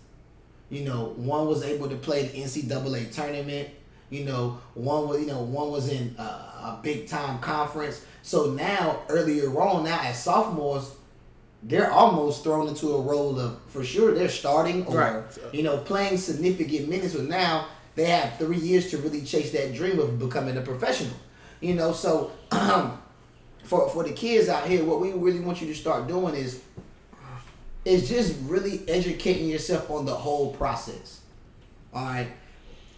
You 0.70 0.84
know, 0.86 1.14
one 1.18 1.48
was 1.48 1.64
able 1.64 1.90
to 1.90 1.96
play 1.96 2.28
the 2.28 2.42
NCAA 2.42 3.14
tournament. 3.14 3.70
You 4.10 4.26
know, 4.26 4.60
one 4.74 5.08
was 5.08 5.22
you 5.22 5.28
know 5.28 5.42
one 5.42 5.72
was 5.72 5.90
in 5.90 6.16
uh, 6.18 6.22
a 6.22 6.80
big 6.82 7.08
time 7.08 7.40
conference. 7.40 8.06
So 8.22 8.52
now 8.52 9.02
earlier 9.10 9.50
on, 9.60 9.84
now 9.84 10.00
as 10.02 10.24
sophomores, 10.24 10.96
they're 11.64 11.92
almost 11.92 12.44
thrown 12.44 12.68
into 12.68 12.94
a 12.94 13.02
role 13.02 13.40
of 13.40 13.60
for 13.68 13.84
sure 13.84 14.14
they're 14.14 14.30
starting 14.30 14.86
or 14.86 14.98
Right. 14.98 15.24
you 15.52 15.64
know 15.64 15.78
playing 15.78 16.18
significant 16.18 16.88
minutes. 16.90 17.14
But 17.16 17.26
now 17.26 17.68
they 17.96 18.06
have 18.06 18.38
three 18.38 18.58
years 18.58 18.90
to 18.92 18.98
really 18.98 19.24
chase 19.24 19.52
that 19.54 19.74
dream 19.74 20.00
of 20.00 20.20
becoming 20.20 20.58
a 20.58 20.62
professional. 20.62 21.16
You 21.62 21.74
know, 21.76 21.92
so 21.94 22.32
for 23.64 23.90
for 23.90 24.04
the 24.04 24.12
kids 24.14 24.50
out 24.50 24.68
here, 24.68 24.84
what 24.84 25.00
we 25.02 25.12
really 25.14 25.40
want 25.40 25.62
you 25.62 25.68
to 25.68 25.76
start 25.76 26.08
doing 26.08 26.36
is 26.36 26.62
is 27.84 28.10
just 28.10 28.36
really 28.44 28.82
educating 28.88 29.48
yourself 29.48 29.90
on 29.92 30.06
the 30.06 30.14
whole 30.14 30.54
process. 30.54 31.22
All 31.94 32.04
right. 32.06 32.28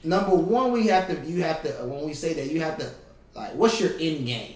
Number 0.04 0.36
one, 0.36 0.72
we 0.72 0.88
have 0.88 1.08
to 1.08 1.30
you 1.30 1.44
have 1.44 1.62
to 1.64 1.70
when 1.86 2.06
we 2.06 2.14
say 2.14 2.34
that 2.34 2.52
you 2.52 2.62
have 2.62 2.78
to 2.80 2.90
like 3.36 3.54
what's 3.56 3.80
your 3.80 3.92
end 4.00 4.26
game? 4.26 4.54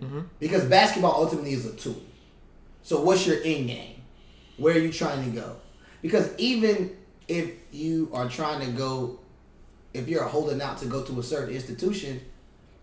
Mm-hmm. 0.00 0.20
Because 0.38 0.64
basketball 0.64 1.12
ultimately 1.22 1.52
is 1.52 1.66
a 1.66 1.74
tool. 1.74 2.00
So 2.90 3.00
what's 3.00 3.24
your 3.24 3.36
end 3.44 3.68
game? 3.68 4.02
Where 4.56 4.74
are 4.74 4.78
you 4.80 4.90
trying 4.90 5.22
to 5.22 5.30
go? 5.30 5.54
Because 6.02 6.36
even 6.38 6.96
if 7.28 7.52
you 7.70 8.10
are 8.12 8.28
trying 8.28 8.66
to 8.66 8.72
go, 8.72 9.20
if 9.94 10.08
you're 10.08 10.24
holding 10.24 10.60
out 10.60 10.78
to 10.78 10.86
go 10.86 11.04
to 11.04 11.20
a 11.20 11.22
certain 11.22 11.54
institution, 11.54 12.20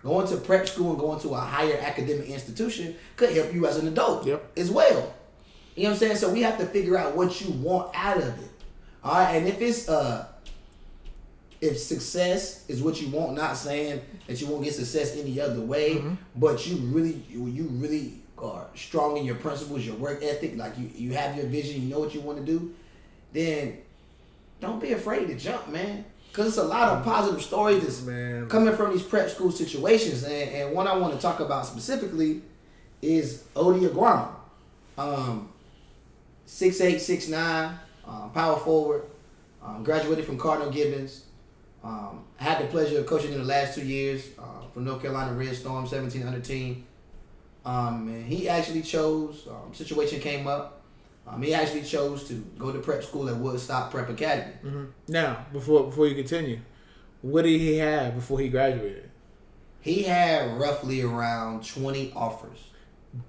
Going 0.03 0.25
to 0.27 0.37
prep 0.37 0.69
school 0.69 0.91
and 0.91 0.99
going 0.99 1.19
to 1.19 1.33
a 1.33 1.39
higher 1.39 1.77
academic 1.81 2.29
institution 2.29 2.95
could 3.17 3.31
help 3.31 3.53
you 3.53 3.67
as 3.67 3.75
an 3.75 3.89
adult 3.89 4.25
Yep. 4.25 4.57
as 4.57 4.71
well. 4.71 5.13
You 5.75 5.83
know 5.83 5.89
what 5.89 5.93
I'm 5.95 5.99
saying? 5.99 6.15
So 6.15 6.31
we 6.31 6.41
have 6.43 6.57
to 6.59 6.65
figure 6.67 6.97
out 6.97 7.17
what 7.17 7.41
you 7.41 7.51
want 7.51 7.91
out 7.93 8.17
of 8.17 8.39
it. 8.39 8.49
All 9.03 9.13
right, 9.13 9.35
and 9.35 9.45
if 9.45 9.59
it's 9.59 9.89
uh 9.89 10.27
if 11.59 11.77
success 11.77 12.63
is 12.69 12.81
what 12.81 13.01
you 13.01 13.09
want, 13.09 13.33
not 13.35 13.57
saying 13.57 13.99
that 14.27 14.39
you 14.39 14.47
won't 14.47 14.63
get 14.63 14.73
success 14.73 15.17
any 15.17 15.41
other 15.41 15.59
way, 15.59 16.01
but 16.37 16.65
you 16.65 16.77
really 16.77 17.21
you, 17.29 17.47
you 17.47 17.63
really 17.63 18.21
are 18.39 18.67
strong 18.75 19.17
in 19.17 19.25
your 19.25 19.35
principles, 19.35 19.85
your 19.85 19.95
work 19.95 20.23
ethic, 20.23 20.57
like 20.57 20.77
you 20.77 20.89
you 20.95 21.13
have 21.13 21.35
your 21.35 21.45
vision, 21.47 21.81
you 21.81 21.89
know 21.89 21.99
what 21.99 22.13
you 22.13 22.21
want 22.21 22.37
to 22.37 22.45
do, 22.45 22.73
then 23.33 23.77
don't 24.59 24.81
be 24.81 24.93
afraid 24.93 25.27
to 25.27 25.35
jump, 25.35 25.67
man. 25.69 26.05
Cause 26.33 26.47
it's 26.47 26.57
a 26.57 26.63
lot 26.63 26.89
of 26.89 27.03
positive 27.03 27.41
stories 27.41 27.81
that's 27.81 28.01
Man. 28.03 28.47
coming 28.47 28.75
from 28.75 28.91
these 28.91 29.01
prep 29.01 29.29
school 29.29 29.51
situations, 29.51 30.23
and, 30.23 30.51
and 30.51 30.75
one 30.75 30.87
I 30.87 30.95
want 30.95 31.13
to 31.13 31.19
talk 31.19 31.39
about 31.39 31.65
specifically 31.65 32.41
is 33.01 33.43
Ody 33.55 33.87
Oguama. 33.87 34.29
Um, 34.97 35.49
six 36.45 36.81
eight, 36.81 36.99
six 36.99 37.27
nine, 37.27 37.77
um, 38.05 38.31
power 38.31 38.57
forward. 38.57 39.03
Um, 39.63 39.83
graduated 39.83 40.25
from 40.25 40.37
Cardinal 40.37 40.71
Gibbons. 40.71 41.25
Um, 41.83 42.23
had 42.37 42.63
the 42.63 42.67
pleasure 42.67 42.99
of 42.99 43.05
coaching 43.05 43.33
in 43.33 43.39
the 43.39 43.45
last 43.45 43.75
two 43.75 43.85
years 43.85 44.27
uh, 44.39 44.67
for 44.73 44.79
North 44.79 45.01
Carolina 45.01 45.33
Red 45.33 45.55
Storm, 45.55 45.87
seventeen 45.87 46.23
under 46.25 46.39
team. 46.39 46.86
Um, 47.67 48.07
and 48.07 48.25
he 48.25 48.47
actually 48.47 48.81
chose. 48.81 49.45
Um, 49.49 49.73
situation 49.73 50.21
came 50.21 50.47
up. 50.47 50.81
Um, 51.27 51.41
he 51.41 51.53
actually 51.53 51.83
chose 51.83 52.23
to 52.29 52.35
go 52.57 52.71
to 52.71 52.79
prep 52.79 53.03
school 53.03 53.27
at 53.27 53.35
Woodstock 53.35 53.91
Prep 53.91 54.09
Academy. 54.09 54.53
hmm 54.61 54.85
Now, 55.09 55.45
before 55.51 55.83
before 55.83 56.07
you 56.07 56.15
continue, 56.15 56.59
what 57.21 57.41
did 57.41 57.59
he 57.59 57.77
have 57.77 58.15
before 58.15 58.39
he 58.39 58.47
graduated? 58.47 59.09
He 59.81 60.03
had 60.03 60.57
roughly 60.57 61.01
around 61.01 61.67
twenty 61.67 62.13
offers. 62.15 62.59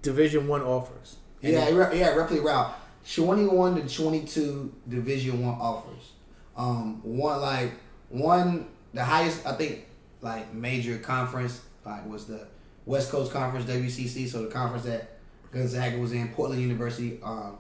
Division 0.02 0.46
one 0.46 0.62
offers. 0.62 1.16
And 1.42 1.52
Yeah, 1.54 1.68
yeah, 1.70 1.92
yeah, 1.92 2.08
roughly 2.14 2.38
around 2.38 2.74
twenty-one 3.12 3.74
to 3.74 3.92
twenty-two 4.02 4.72
Division 4.88 5.44
One 5.44 5.56
offers. 5.60 6.12
Um, 6.56 7.00
one 7.02 7.40
like 7.40 7.72
one 8.08 8.68
the 8.94 9.04
highest 9.04 9.44
I 9.46 9.54
think 9.54 9.86
like 10.20 10.54
major 10.54 10.98
conference 10.98 11.60
like 11.84 12.08
was 12.08 12.26
the 12.26 12.46
West 12.88 13.10
Coast 13.10 13.30
Conference 13.30 13.66
WCC, 13.70 14.26
so 14.26 14.42
the 14.44 14.48
conference 14.48 14.86
that 14.86 15.18
Gonzaga 15.52 15.98
was 15.98 16.12
in. 16.12 16.28
Portland 16.30 16.62
University 16.62 17.20
um, 17.22 17.58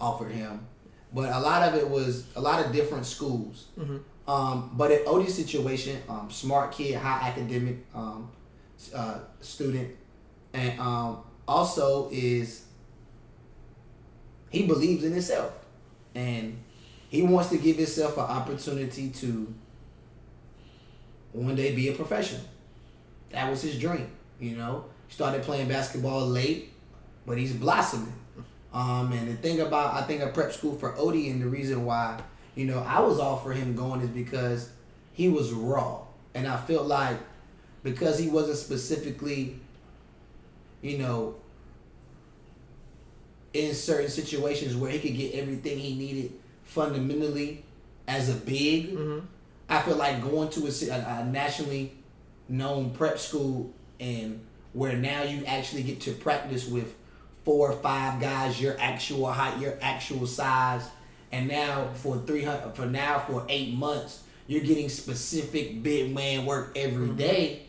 offered 0.00 0.30
him, 0.30 0.64
but 1.12 1.32
a 1.32 1.40
lot 1.40 1.68
of 1.68 1.74
it 1.74 1.90
was 1.90 2.24
a 2.36 2.40
lot 2.40 2.64
of 2.64 2.70
different 2.72 3.04
schools. 3.04 3.66
Mhm. 3.76 4.00
Um, 4.28 4.70
but 4.74 4.92
in 4.92 5.00
Ody's 5.08 5.34
situation, 5.34 6.00
um, 6.08 6.30
smart 6.30 6.70
kid, 6.70 6.94
high 6.94 7.28
academic 7.28 7.78
um, 7.92 8.30
uh, 8.94 9.18
student, 9.40 9.96
and 10.52 10.78
um, 10.78 11.22
also 11.48 12.08
is 12.12 12.66
he 14.50 14.64
believes 14.66 15.02
in 15.02 15.12
himself 15.12 15.52
and 16.14 16.56
he 17.08 17.22
wants 17.22 17.50
to 17.50 17.58
give 17.58 17.76
himself 17.76 18.16
an 18.16 18.24
opportunity 18.24 19.10
to 19.10 19.52
one 21.32 21.54
day 21.54 21.74
be 21.74 21.88
a 21.88 21.92
professional 21.92 22.40
that 23.30 23.50
was 23.50 23.60
his 23.60 23.78
dream 23.78 24.10
you 24.40 24.56
know 24.56 24.84
started 25.08 25.42
playing 25.42 25.68
basketball 25.68 26.26
late 26.26 26.72
but 27.26 27.38
he's 27.38 27.52
blossoming 27.52 28.12
um, 28.72 29.12
and 29.12 29.28
the 29.28 29.34
thing 29.34 29.60
about 29.60 29.94
i 29.94 30.02
think 30.02 30.22
a 30.22 30.28
prep 30.28 30.52
school 30.52 30.74
for 30.74 30.96
Ody 30.96 31.30
and 31.30 31.40
the 31.42 31.48
reason 31.48 31.84
why 31.84 32.20
you 32.54 32.66
know 32.66 32.80
i 32.80 33.00
was 33.00 33.18
all 33.18 33.36
for 33.38 33.52
him 33.52 33.74
going 33.74 34.00
is 34.00 34.10
because 34.10 34.70
he 35.12 35.28
was 35.28 35.52
raw 35.52 36.00
and 36.34 36.46
i 36.46 36.56
felt 36.56 36.86
like 36.86 37.16
because 37.82 38.18
he 38.18 38.28
wasn't 38.28 38.56
specifically 38.58 39.58
you 40.82 40.98
know 40.98 41.34
in 43.54 43.74
certain 43.74 44.10
situations 44.10 44.76
where 44.76 44.90
he 44.90 44.98
could 44.98 45.16
get 45.16 45.34
everything 45.34 45.78
he 45.78 45.94
needed 45.94 46.32
fundamentally 46.64 47.64
as 48.06 48.28
a 48.28 48.34
big. 48.34 48.94
Mhm. 48.94 49.22
I 49.68 49.80
feel 49.82 49.96
like 49.96 50.22
going 50.22 50.48
to 50.50 50.66
a, 50.66 51.20
a 51.20 51.24
nationally 51.24 51.92
known 52.48 52.90
prep 52.90 53.18
school 53.18 53.72
and 54.00 54.44
where 54.72 54.96
now 54.96 55.22
you 55.22 55.44
actually 55.46 55.82
get 55.82 56.00
to 56.02 56.12
practice 56.12 56.68
with 56.68 56.94
four 57.44 57.70
or 57.70 57.76
five 57.76 58.20
guys 58.20 58.60
your 58.60 58.76
actual 58.78 59.30
height, 59.32 59.58
your 59.60 59.78
actual 59.80 60.26
size, 60.26 60.86
and 61.32 61.48
now 61.48 61.88
for 61.94 62.18
three 62.18 62.42
hundred 62.42 62.74
for 62.74 62.86
now 62.86 63.18
for 63.18 63.44
eight 63.48 63.74
months 63.74 64.22
you're 64.48 64.62
getting 64.62 64.88
specific 64.88 65.82
big 65.82 66.12
man 66.12 66.44
work 66.44 66.72
every 66.74 67.06
mm-hmm. 67.06 67.16
day. 67.16 67.62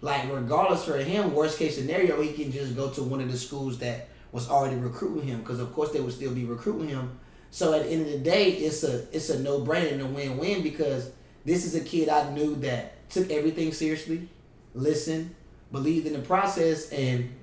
Like 0.00 0.32
regardless 0.32 0.84
for 0.84 0.96
him, 0.96 1.32
worst 1.32 1.58
case 1.58 1.76
scenario, 1.76 2.20
he 2.20 2.32
can 2.32 2.50
just 2.50 2.74
go 2.74 2.90
to 2.90 3.02
one 3.04 3.20
of 3.20 3.30
the 3.30 3.38
schools 3.38 3.78
that 3.78 4.08
was 4.32 4.48
already 4.48 4.76
recruiting 4.76 5.28
him 5.28 5.40
because 5.40 5.60
of 5.60 5.72
course 5.72 5.92
they 5.92 6.00
would 6.00 6.12
still 6.12 6.34
be 6.34 6.44
recruiting 6.44 6.88
him. 6.88 7.20
So 7.50 7.74
at 7.74 7.84
the 7.84 7.90
end 7.90 8.06
of 8.06 8.12
the 8.12 8.18
day, 8.18 8.50
it's 8.52 8.82
a 8.82 9.06
it's 9.14 9.30
a 9.30 9.38
no 9.38 9.60
brainer 9.60 9.92
and 9.92 10.02
a 10.02 10.06
win 10.06 10.38
win 10.38 10.62
because 10.62 11.10
this 11.44 11.64
is 11.64 11.74
a 11.74 11.84
kid 11.84 12.08
I 12.08 12.32
knew 12.32 12.56
that 12.56 13.08
took 13.10 13.30
everything 13.30 13.72
seriously, 13.72 14.28
listened, 14.74 15.34
believed 15.72 16.06
in 16.06 16.12
the 16.12 16.20
process, 16.20 16.90
and 16.90 17.34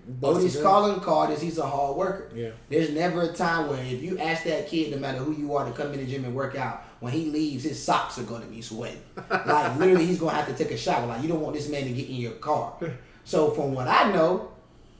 in. 0.56 0.64
calling 0.64 1.02
card 1.02 1.32
is 1.32 1.42
he's 1.42 1.58
a 1.58 1.66
hard 1.66 1.98
worker. 1.98 2.32
Yeah. 2.34 2.52
There's 2.70 2.92
never 2.92 3.24
a 3.24 3.34
time 3.34 3.68
where 3.68 3.84
if 3.84 4.02
you 4.02 4.20
ask 4.20 4.44
that 4.44 4.68
kid, 4.68 4.92
no 4.92 4.98
matter 4.98 5.18
who 5.18 5.36
you 5.36 5.56
are, 5.56 5.66
to 5.66 5.72
come 5.72 5.92
in 5.94 6.00
the 6.00 6.06
gym 6.06 6.24
and 6.24 6.36
work 6.36 6.56
out, 6.56 6.84
when 7.00 7.12
he 7.12 7.26
leaves, 7.26 7.64
his 7.64 7.82
socks 7.82 8.18
are 8.20 8.24
going 8.24 8.42
to 8.42 8.48
be 8.48 8.62
sweating. 8.62 9.02
like 9.30 9.78
literally, 9.78 10.06
he's 10.06 10.20
going 10.20 10.32
to 10.32 10.42
have 10.42 10.48
to 10.48 10.64
take 10.64 10.72
a 10.72 10.78
shower. 10.78 11.08
Like 11.08 11.22
you 11.22 11.28
don't 11.28 11.42
want 11.42 11.56
this 11.56 11.68
man 11.68 11.84
to 11.84 11.92
get 11.92 12.08
in 12.08 12.16
your 12.16 12.34
car. 12.34 12.78
So 13.24 13.52
from 13.52 13.74
what 13.74 13.88
I 13.88 14.12
know, 14.12 14.52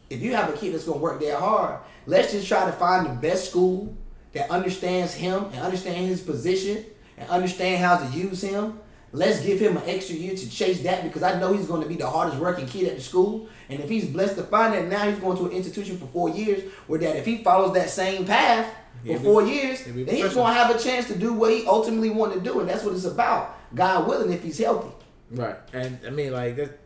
if 0.10 0.22
you 0.22 0.36
have 0.36 0.50
a 0.50 0.58
kid 0.58 0.74
that's 0.74 0.86
going 0.86 0.98
to 0.98 1.04
work 1.04 1.22
that 1.22 1.40
hard, 1.40 1.80
let's 2.06 2.32
just 2.32 2.48
try 2.48 2.66
to 2.66 2.72
find 2.72 3.06
the 3.06 3.14
best 3.14 3.50
school 3.50 3.96
that 4.34 4.50
understands 4.50 5.14
him 5.14 5.46
and 5.46 5.62
understand 5.62 6.08
his 6.08 6.22
position 6.22 6.86
and 7.18 7.30
understand 7.30 7.84
how 7.84 7.98
to 7.98 8.18
use 8.18 8.42
him. 8.42 8.80
Let's 9.12 9.44
give 9.44 9.60
him 9.60 9.78
an 9.78 9.84
extra 9.88 10.16
year 10.16 10.36
to 10.36 10.50
chase 10.50 10.82
that 10.84 11.04
because 11.04 11.24
I 11.24 11.40
know 11.40 11.52
he's 11.52 11.66
going 11.66 11.82
to 11.82 11.88
be 11.88 11.96
the 11.96 12.10
hardest 12.10 12.40
working 12.40 12.68
kid 12.68 12.88
at 12.88 12.96
the 12.96 13.02
school. 13.02 13.50
And 13.68 13.80
if 13.80 13.90
he's 13.90 14.06
blessed 14.06 14.36
to 14.36 14.44
find 14.44 14.74
that 14.74 14.88
now, 14.88 15.10
he's 15.10 15.20
going 15.20 15.38
to 15.38 15.48
an 15.48 15.52
institution 15.52 15.98
for 15.98 16.06
four 16.08 16.30
years 16.30 16.72
where 16.88 17.00
that 17.00 17.16
if 17.16 17.26
he 17.26 17.44
follows 17.44 17.74
that 17.74 17.90
same 17.90 18.26
path 18.26 18.72
for 19.02 19.18
be- 19.18 19.24
four 19.24 19.44
years, 19.44 19.84
then 19.84 20.08
he's 20.08 20.34
going 20.34 20.54
to 20.54 20.60
have 20.60 20.76
a 20.76 20.80
chance 20.80 21.08
to 21.08 21.18
do 21.18 21.34
what 21.34 21.52
he 21.52 21.66
ultimately 21.66 22.12
wanted 22.12 22.36
to 22.36 22.42
do. 22.42 22.60
And 22.60 22.70
that's 22.70 22.84
what 22.84 22.94
it's 22.94 23.06
about. 23.06 23.58
God 23.74 24.08
willing, 24.08 24.32
if 24.32 24.44
he's 24.44 24.60
healthy. 24.60 24.92
Right. 25.32 25.56
And 25.74 26.00
I 26.06 26.12
mean, 26.12 26.32
like, 26.32 26.56
that, 26.58 26.80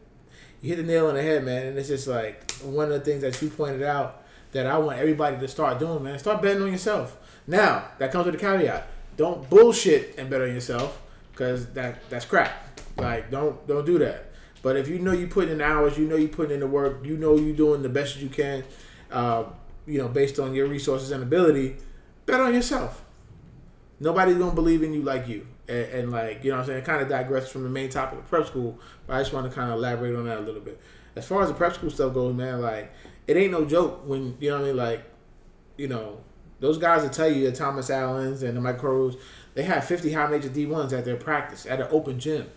you 0.62 0.70
hit 0.70 0.78
the 0.78 0.84
nail 0.84 1.08
on 1.08 1.16
the 1.16 1.22
head, 1.22 1.44
man. 1.44 1.68
And 1.68 1.78
it's 1.78 1.90
just 1.90 2.08
like 2.08 2.52
one 2.62 2.86
of 2.86 2.94
the 2.94 3.00
things 3.02 3.22
that 3.22 3.42
you 3.42 3.50
pointed 3.50 3.84
out 3.84 4.24
that 4.54 4.66
I 4.66 4.78
want 4.78 4.98
everybody 4.98 5.38
to 5.38 5.48
start 5.48 5.78
doing, 5.80 6.04
man. 6.04 6.18
Start 6.20 6.42
betting 6.42 6.64
on 6.64 6.72
yourself. 6.72 7.18
Now, 7.48 7.90
that 7.98 8.14
comes 8.14 8.28
with 8.28 8.36
a 8.36 8.38
caveat. 8.38 8.88
Don't 9.18 9.50
bullshit 9.50 10.16
and 10.18 10.30
bet 10.30 10.42
on 10.42 10.48
yourself 10.48 11.02
because 11.34 11.68
that 11.74 12.10
that's 12.10 12.24
crap. 12.24 12.80
Like, 12.98 13.30
don't 13.30 13.68
don't 13.68 13.86
do 13.86 14.00
that. 14.00 14.32
But 14.62 14.78
if 14.78 14.88
you 14.88 14.98
know 14.98 15.12
you 15.12 15.28
put 15.28 15.50
in 15.50 15.60
hours, 15.60 15.98
you 15.98 16.08
know 16.08 16.16
you 16.16 16.30
put 16.30 16.50
in 16.50 16.62
the 16.62 16.68
work, 16.68 17.06
you 17.06 17.18
know 17.18 17.36
you're 17.36 17.56
doing 17.56 17.82
the 17.82 17.90
best 17.90 18.18
you 18.18 18.30
can, 18.30 18.64
uh, 19.12 19.44
you 19.86 19.98
know, 19.98 20.08
based 20.08 20.40
on 20.40 20.56
your 20.56 20.68
resources 20.68 21.12
and 21.12 21.22
ability, 21.22 21.76
bet 22.26 22.40
on 22.40 22.54
yourself 22.54 23.04
nobody's 24.04 24.38
gonna 24.38 24.54
believe 24.54 24.84
in 24.84 24.94
you 24.94 25.02
like 25.02 25.28
you. 25.28 25.48
And, 25.68 25.86
and 25.86 26.12
like, 26.12 26.44
you 26.44 26.52
know 26.52 26.58
what 26.58 26.64
I'm 26.64 26.68
saying? 26.68 26.80
It 26.80 26.86
kind 26.86 27.02
of 27.02 27.10
digress 27.10 27.50
from 27.50 27.64
the 27.64 27.70
main 27.70 27.90
topic 27.90 28.20
of 28.20 28.28
prep 28.28 28.46
school, 28.48 28.78
but 29.08 29.16
I 29.16 29.20
just 29.20 29.34
want 29.34 29.50
to 29.50 29.56
kind 29.56 29.72
of 29.72 29.78
elaborate 29.78 30.16
on 30.16 30.26
that 30.26 30.40
a 30.40 30.42
little 30.42 30.62
bit. 30.62 30.80
As 31.16 31.26
far 31.26 31.42
as 31.42 31.48
the 31.48 31.56
prep 31.56 31.74
school 31.74 31.90
stuff 31.90 32.14
goes, 32.14 32.36
man, 32.36 32.62
like, 32.62 32.92
it 33.28 33.38
ain't 33.38 33.52
no 33.52 33.64
joke 33.66 34.02
when, 34.06 34.36
you 34.40 34.50
know 34.50 34.58
what 34.58 34.66
I 34.66 34.68
mean? 34.68 34.78
Like, 34.78 35.04
you 35.78 35.88
know, 35.88 36.20
those 36.60 36.78
guys 36.78 37.04
that 37.04 37.14
tell 37.14 37.30
you 37.32 37.50
the 37.50 37.56
Thomas 37.56 37.90
Allens 37.90 38.44
and 38.44 38.58
the 38.58 38.62
Mike 38.62 38.80
Crows, 38.80 39.16
they 39.54 39.64
have 39.64 39.86
50 39.86 40.12
high 40.12 40.28
major 40.28 40.50
D1s 40.50 40.98
at 40.98 41.06
their 41.06 41.16
practice 41.16 41.66
at 41.66 41.80
an 41.80 41.88
open 41.92 42.20
gym. 42.20 42.50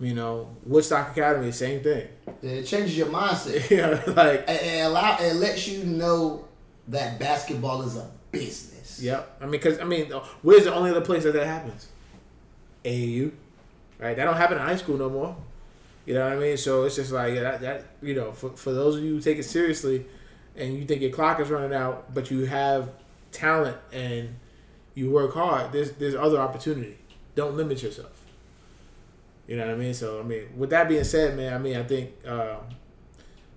You 0.00 0.14
know, 0.14 0.56
Woodstock 0.64 1.12
Academy, 1.12 1.52
same 1.52 1.80
thing. 1.80 2.08
It 2.42 2.64
changes 2.64 2.98
your 2.98 3.06
mindset. 3.06 3.70
know, 4.06 4.12
like, 4.12 4.40
and, 4.48 4.60
and 4.60 4.86
allow 4.88 5.16
it 5.18 5.34
lets 5.36 5.68
you 5.68 5.84
know 5.84 6.46
that 6.88 7.18
basketball 7.18 7.82
is 7.82 7.96
a 7.96 8.10
business. 8.32 9.00
Yep. 9.00 9.38
I 9.40 9.44
mean, 9.44 9.52
because 9.52 9.78
I 9.78 9.84
mean, 9.84 10.10
where's 10.42 10.64
the 10.64 10.74
only 10.74 10.90
other 10.90 11.00
place 11.00 11.22
that 11.22 11.32
that 11.34 11.46
happens? 11.46 11.88
AAU, 12.84 13.30
right? 13.98 14.16
That 14.16 14.24
don't 14.24 14.36
happen 14.36 14.58
in 14.58 14.64
high 14.64 14.76
school 14.76 14.98
no 14.98 15.08
more. 15.08 15.36
You 16.06 16.14
know 16.14 16.24
what 16.24 16.36
I 16.36 16.40
mean? 16.40 16.56
So 16.56 16.82
it's 16.82 16.96
just 16.96 17.12
like 17.12 17.34
yeah, 17.34 17.42
that, 17.42 17.60
that 17.60 17.84
you 18.02 18.14
know, 18.14 18.32
for, 18.32 18.50
for 18.50 18.72
those 18.72 18.96
of 18.96 19.02
you 19.02 19.14
who 19.14 19.20
take 19.20 19.38
it 19.38 19.44
seriously, 19.44 20.04
and 20.56 20.76
you 20.76 20.84
think 20.84 21.00
your 21.00 21.10
clock 21.10 21.40
is 21.40 21.50
running 21.50 21.72
out, 21.72 22.12
but 22.12 22.30
you 22.30 22.46
have 22.46 22.90
talent 23.32 23.76
and 23.92 24.36
you 24.94 25.10
work 25.10 25.34
hard, 25.34 25.72
there's 25.72 25.92
there's 25.92 26.14
other 26.14 26.38
opportunity. 26.38 26.98
Don't 27.34 27.56
limit 27.56 27.82
yourself. 27.82 28.24
You 29.46 29.56
know 29.56 29.66
what 29.66 29.74
I 29.74 29.78
mean? 29.78 29.94
So 29.94 30.20
I 30.20 30.22
mean, 30.22 30.48
with 30.56 30.70
that 30.70 30.88
being 30.88 31.04
said, 31.04 31.36
man, 31.36 31.52
I 31.52 31.58
mean, 31.58 31.76
I 31.76 31.82
think 31.82 32.12
um, 32.26 32.58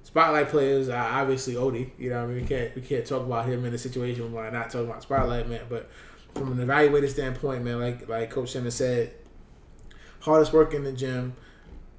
spotlight 0.04 0.50
players 0.50 0.90
are 0.90 1.22
obviously 1.22 1.56
Ody. 1.56 1.94
You 1.98 2.10
know, 2.10 2.18
what 2.18 2.32
I 2.32 2.34
mean, 2.34 2.42
we 2.42 2.48
can't 2.48 2.76
we 2.76 2.82
can't 2.82 3.06
talk 3.06 3.26
about 3.26 3.46
him 3.46 3.66
in 3.66 3.74
a 3.74 3.78
situation 3.78 4.32
where 4.34 4.50
not 4.52 4.70
talking 4.70 4.90
about 4.90 5.04
spotlight, 5.04 5.48
man. 5.48 5.62
But 5.70 5.90
from 6.34 6.52
an 6.52 6.60
evaluated 6.60 7.10
standpoint, 7.10 7.64
man, 7.64 7.80
like 7.80 8.10
like 8.10 8.30
Coach 8.32 8.52
Simmons 8.52 8.76
said, 8.76 9.14
hardest 10.22 10.54
work 10.54 10.74
in 10.74 10.84
the 10.84 10.92
gym, 10.92 11.36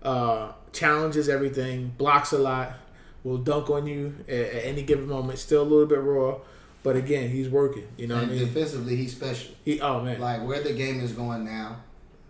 Uh, 0.02 0.52
challenges 0.72 1.28
everything, 1.28 1.92
blocks 1.98 2.32
a 2.32 2.38
lot, 2.38 2.72
will 3.24 3.38
dunk 3.38 3.68
on 3.70 3.86
you 3.86 4.14
at, 4.28 4.34
at 4.34 4.64
any 4.64 4.82
given 4.82 5.08
moment. 5.08 5.38
Still 5.38 5.62
a 5.62 5.68
little 5.72 5.86
bit 5.86 6.00
raw, 6.00 6.38
but 6.82 6.96
again, 6.96 7.30
he's 7.30 7.48
working. 7.48 7.86
You 7.96 8.06
know 8.06 8.16
and 8.18 8.28
what 8.28 8.36
I 8.36 8.38
mean? 8.38 8.46
defensively, 8.48 8.96
he's 8.96 9.12
special. 9.12 9.52
He, 9.64 9.80
oh 9.80 10.00
man, 10.02 10.20
Like 10.20 10.46
where 10.46 10.62
the 10.62 10.72
game 10.72 11.00
is 11.00 11.12
going 11.12 11.44
now, 11.44 11.76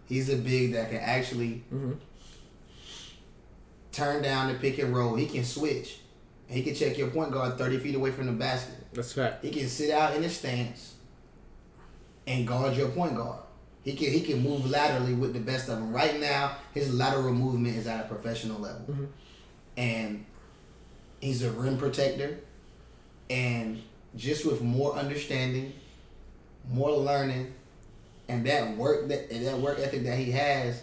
he's 0.07 0.29
a 0.31 0.37
big 0.37 0.73
that 0.73 0.91
can 0.91 0.99
actually 1.01 1.65
Mhm. 1.73 1.97
turn 3.93 4.23
down 4.23 4.49
the 4.53 4.55
pick 4.59 4.79
and 4.79 4.95
roll. 4.95 5.15
He 5.17 5.27
can 5.27 5.45
switch. 5.45 6.01
He 6.47 6.63
can 6.63 6.75
check 6.75 6.97
your 6.97 7.09
point 7.09 7.31
guard 7.33 7.59
thirty 7.59 7.79
feet 7.79 7.95
away 7.95 8.11
from 8.11 8.27
the 8.27 8.33
basket. 8.33 8.75
that's 8.93 9.13
fact. 9.13 9.45
He 9.45 9.51
can 9.51 9.69
sit 9.69 9.91
out 9.91 10.17
in 10.17 10.23
the 10.23 10.31
stance 10.31 10.95
and 12.27 12.47
guard 12.47 12.75
your 12.77 12.89
point 12.89 13.15
guard. 13.17 13.41
He 13.85 13.93
can 13.95 14.11
he 14.11 14.21
can 14.23 14.43
move 14.43 14.69
laterally 14.71 15.15
with 15.15 15.35
the 15.35 15.41
best 15.41 15.69
of 15.69 15.77
them. 15.79 15.93
Right 15.93 16.19
now, 16.19 16.57
his 16.73 16.93
lateral 16.95 17.35
movement 17.35 17.77
is 17.77 17.87
at 17.87 18.05
a 18.05 18.09
professional 18.09 18.59
level, 18.61 18.87
Mhm. 18.89 19.09
and 19.77 20.25
he's 21.21 21.43
a 21.43 21.51
rim 21.51 21.77
protector. 21.79 22.39
And 23.31 23.83
just 24.17 24.47
with 24.47 24.63
more 24.63 24.95
understanding, 24.95 25.73
more 26.71 26.93
learning, 26.93 27.53
and 28.29 28.45
that 28.47 28.77
work 28.77 29.09
that 29.09 29.31
and 29.31 29.47
that 29.47 29.59
work 29.59 29.79
ethic 29.79 30.05
that 30.05 30.19
he 30.19 30.31
has, 30.33 30.83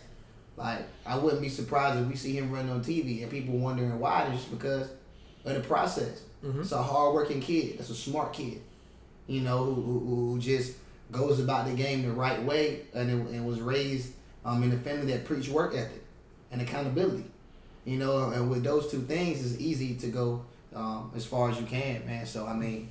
like 0.57 0.79
I 1.05 1.17
wouldn't 1.17 1.41
be 1.41 1.49
surprised 1.49 1.99
if 1.99 2.07
we 2.07 2.15
see 2.15 2.38
him 2.38 2.51
running 2.51 2.71
on 2.71 2.83
TV 2.83 3.21
and 3.21 3.31
people 3.31 3.57
wondering 3.57 3.99
why. 3.99 4.27
Just 4.31 4.51
because 4.51 4.89
of 5.43 5.53
the 5.53 5.61
process. 5.61 6.21
Mhm. 6.43 6.61
It's 6.61 6.71
a 6.71 6.81
hardworking 6.81 7.41
kid. 7.41 7.77
That's 7.77 7.89
a 7.89 7.95
smart 7.95 8.33
kid. 8.33 8.61
You 9.27 9.41
know, 9.41 9.63
who, 9.63 9.73
who, 9.81 9.99
who 10.33 10.39
just 10.39 10.73
goes 11.11 11.39
about 11.39 11.67
the 11.67 11.73
game 11.73 12.03
the 12.03 12.11
right 12.11 12.41
way 12.43 12.81
and, 12.93 13.09
it, 13.09 13.33
and 13.35 13.45
was 13.45 13.59
raised 13.61 14.13
um, 14.43 14.61
in 14.63 14.71
a 14.71 14.77
family 14.77 15.11
that 15.13 15.25
preached 15.25 15.49
work 15.49 15.75
ethic 15.75 16.03
and 16.51 16.61
accountability. 16.61 17.25
You 17.85 17.97
know, 17.97 18.29
and 18.31 18.49
with 18.49 18.63
those 18.63 18.89
two 18.89 19.01
things, 19.01 19.43
it's 19.45 19.61
easy 19.61 19.95
to 19.95 20.07
go 20.07 20.45
um, 20.75 21.11
as 21.15 21.25
far 21.25 21.49
as 21.49 21.59
you 21.59 21.65
can, 21.65 22.05
man. 22.05 22.25
So 22.25 22.45
I 22.45 22.53
mean, 22.53 22.89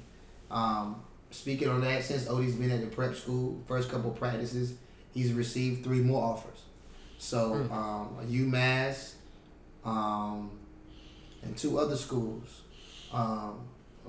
um, 0.51 1.03
speaking 1.31 1.69
on 1.69 1.81
that, 1.83 2.05
since 2.05 2.29
Ody's 2.29 2.55
been 2.55 2.71
at 2.71 2.81
the 2.81 2.87
prep 2.87 3.15
school, 3.15 3.63
first 3.67 3.91
couple 3.91 4.11
practices, 4.11 4.75
he's 5.13 5.33
received 5.33 5.85
three 5.85 6.01
more 6.01 6.23
offers. 6.23 6.61
So 7.19 7.53
Mm. 7.53 7.73
um, 7.73 8.17
UMass, 8.29 9.15
um, 9.85 10.51
and 11.43 11.57
two 11.57 11.79
other 11.79 11.97
schools. 11.97 12.63
Um, 13.13 13.61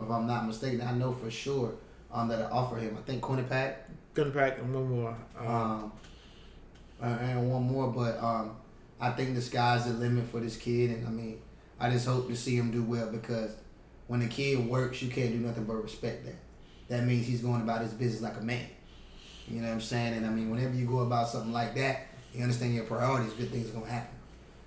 if 0.01 0.09
I'm 0.09 0.25
not 0.27 0.45
mistaken, 0.47 0.81
I 0.81 0.93
know 0.93 1.13
for 1.13 1.29
sure 1.29 1.75
um, 2.11 2.27
that 2.29 2.41
I 2.41 2.45
offer 2.49 2.77
him. 2.77 2.97
I 2.97 3.01
think 3.01 3.21
Quinnipiac, 3.21 3.75
Gonna 4.13 4.31
and 4.39 4.73
one 4.73 4.89
more. 4.89 5.17
Um, 5.37 5.91
um, 7.01 7.19
and 7.19 7.51
one 7.51 7.63
more. 7.63 7.87
But 7.91 8.17
um, 8.23 8.55
I 8.99 9.11
think 9.11 9.35
the 9.35 9.41
sky's 9.41 9.85
the 9.85 9.91
limit 9.93 10.25
for 10.27 10.39
this 10.39 10.55
kid, 10.55 10.91
and 10.91 11.07
I 11.07 11.09
mean, 11.11 11.41
I 11.79 11.89
just 11.89 12.07
hope 12.07 12.27
to 12.29 12.35
see 12.35 12.55
him 12.55 12.71
do 12.71 12.83
well 12.83 13.11
because 13.11 13.51
when 14.07 14.21
a 14.21 14.27
kid 14.27 14.67
works, 14.67 15.01
you 15.01 15.09
can't 15.09 15.31
do 15.31 15.39
nothing 15.39 15.65
but 15.65 15.81
respect 15.81 16.25
that. 16.25 16.35
That 16.87 17.05
means 17.05 17.25
he's 17.25 17.41
going 17.41 17.61
about 17.61 17.81
his 17.81 17.93
business 17.93 18.21
like 18.21 18.37
a 18.37 18.43
man. 18.43 18.67
You 19.47 19.61
know 19.61 19.67
what 19.67 19.73
I'm 19.75 19.81
saying? 19.81 20.13
And 20.13 20.25
I 20.25 20.29
mean, 20.29 20.49
whenever 20.49 20.73
you 20.73 20.85
go 20.85 20.99
about 20.99 21.29
something 21.29 21.51
like 21.53 21.75
that, 21.75 22.07
you 22.33 22.41
understand 22.41 22.75
your 22.75 22.85
priorities. 22.85 23.33
Good 23.33 23.51
things 23.51 23.69
are 23.69 23.73
gonna 23.73 23.91
happen. 23.91 24.15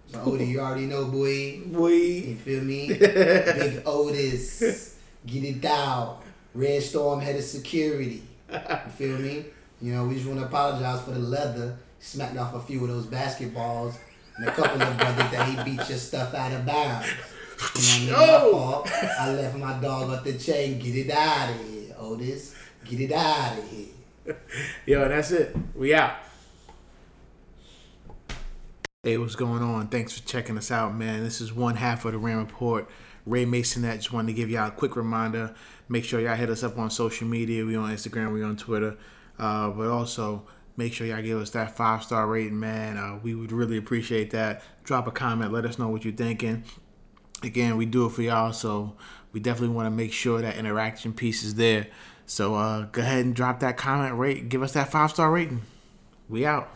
So 0.09 0.23
Ody, 0.27 0.47
you 0.47 0.61
already 0.61 0.87
know, 0.87 1.07
boy. 1.07 1.61
we 1.67 2.19
You 2.21 2.37
feel 2.37 2.63
me? 2.63 2.89
Big 2.99 3.83
Otis, 3.85 4.97
get 5.27 5.45
it 5.45 5.61
down. 5.61 6.19
Red 6.55 6.83
Storm 6.83 7.21
head 7.21 7.37
of 7.37 7.45
security. 7.45 8.23
You 8.51 8.91
feel 8.97 9.19
me? 9.19 9.45
You 9.81 9.93
know, 9.93 10.07
we 10.07 10.15
just 10.15 10.27
want 10.27 10.41
to 10.41 10.47
apologize 10.47 11.03
for 11.03 11.11
the 11.13 11.19
leather. 11.19 11.77
Smacked 12.01 12.37
off 12.37 12.55
a 12.55 12.61
few 12.61 12.83
of 12.83 12.89
those 12.89 13.07
basketballs 13.07 13.97
and 14.37 14.49
a 14.49 14.53
couple 14.53 14.81
of 14.81 14.97
brothers 14.97 15.31
that 15.33 15.49
he 15.49 15.57
beat 15.65 15.89
your 15.89 15.99
stuff 15.99 16.33
out 16.33 16.53
of 16.53 16.65
bounds. 16.65 17.09
I 17.61 18.15
Oh. 18.15 18.53
fault. 18.53 18.91
I 18.93 19.33
left 19.35 19.57
my 19.57 19.79
dog 19.81 20.11
off 20.11 20.25
the 20.25 20.35
chain. 20.39 20.79
Get 20.79 20.95
it 20.97 21.11
out 21.11 21.51
of 21.51 21.69
here, 21.69 21.95
Otis. 21.99 22.55
Get 22.85 23.01
it 23.01 23.13
out 23.13 23.59
of 23.59 23.69
here. 23.71 24.37
Yo, 24.87 25.09
that's 25.09 25.31
it. 25.31 25.57
We 25.75 25.95
out. 25.95 26.15
Hey, 29.03 29.17
what's 29.17 29.37
going 29.37 29.63
on? 29.63 29.89
Thanks 29.89 30.19
for 30.19 30.27
checking 30.27 30.59
us 30.59 30.71
out, 30.71 30.95
man. 30.95 31.23
This 31.25 31.41
is 31.41 31.53
one 31.53 31.77
half 31.77 32.05
of 32.05 32.13
the 32.13 32.19
Ram 32.19 32.39
Report. 32.39 32.89
Ray 33.27 33.45
Mason 33.45 33.83
that 33.83 33.97
just 33.97 34.13
wanted 34.13 34.29
to 34.29 34.33
give 34.35 34.51
y'all 34.51 34.69
a 34.69 34.71
quick 34.71 34.97
reminder. 34.97 35.55
Make 35.89 36.05
sure 36.05 36.21
y'all 36.21 36.35
hit 36.37 36.51
us 36.51 36.63
up 36.63 36.79
on 36.79 36.91
social 36.91 37.27
media. 37.27 37.65
We 37.65 37.77
on 37.77 37.91
Instagram, 37.91 38.33
we 38.33 38.43
on 38.43 38.57
Twitter. 38.57 38.97
Uh, 39.39 39.71
but 39.71 39.89
also 39.89 40.45
make 40.77 40.93
sure 40.93 41.07
y'all 41.07 41.23
give 41.23 41.39
us 41.39 41.51
that 41.51 41.77
five 41.77 42.03
star 42.03 42.27
rating, 42.27 42.59
man. 42.59 42.97
Uh, 42.97 43.19
we 43.23 43.35
would 43.35 43.53
really 43.53 43.77
appreciate 43.77 44.31
that. 44.31 44.63
Drop 44.85 45.07
a 45.07 45.11
comment, 45.11 45.53
let 45.53 45.65
us 45.65 45.79
know 45.79 45.89
what 45.89 46.05
you're 46.05 46.15
thinking. 46.15 46.65
Again, 47.43 47.77
we 47.77 47.87
do 47.87 48.07
it 48.07 48.11
for 48.11 48.23
y'all, 48.23 48.53
so 48.53 48.97
we 49.33 49.41
definitely 49.41 49.75
want 49.75 49.87
to 49.87 49.91
make 49.91 50.13
sure 50.13 50.43
that 50.43 50.57
interaction 50.57 51.13
piece 51.13 51.45
is 51.45 51.55
there. 51.55 51.87
So 52.27 52.57
uh, 52.57 52.87
go 52.87 53.01
ahead 53.01 53.25
and 53.25 53.35
drop 53.35 53.61
that 53.61 53.77
comment 53.77 54.19
rate. 54.19 54.49
Give 54.49 54.63
us 54.63 54.73
that 54.73 54.91
five 54.91 55.11
star 55.11 55.31
rating. 55.31 55.63
We 56.29 56.45
out. 56.45 56.69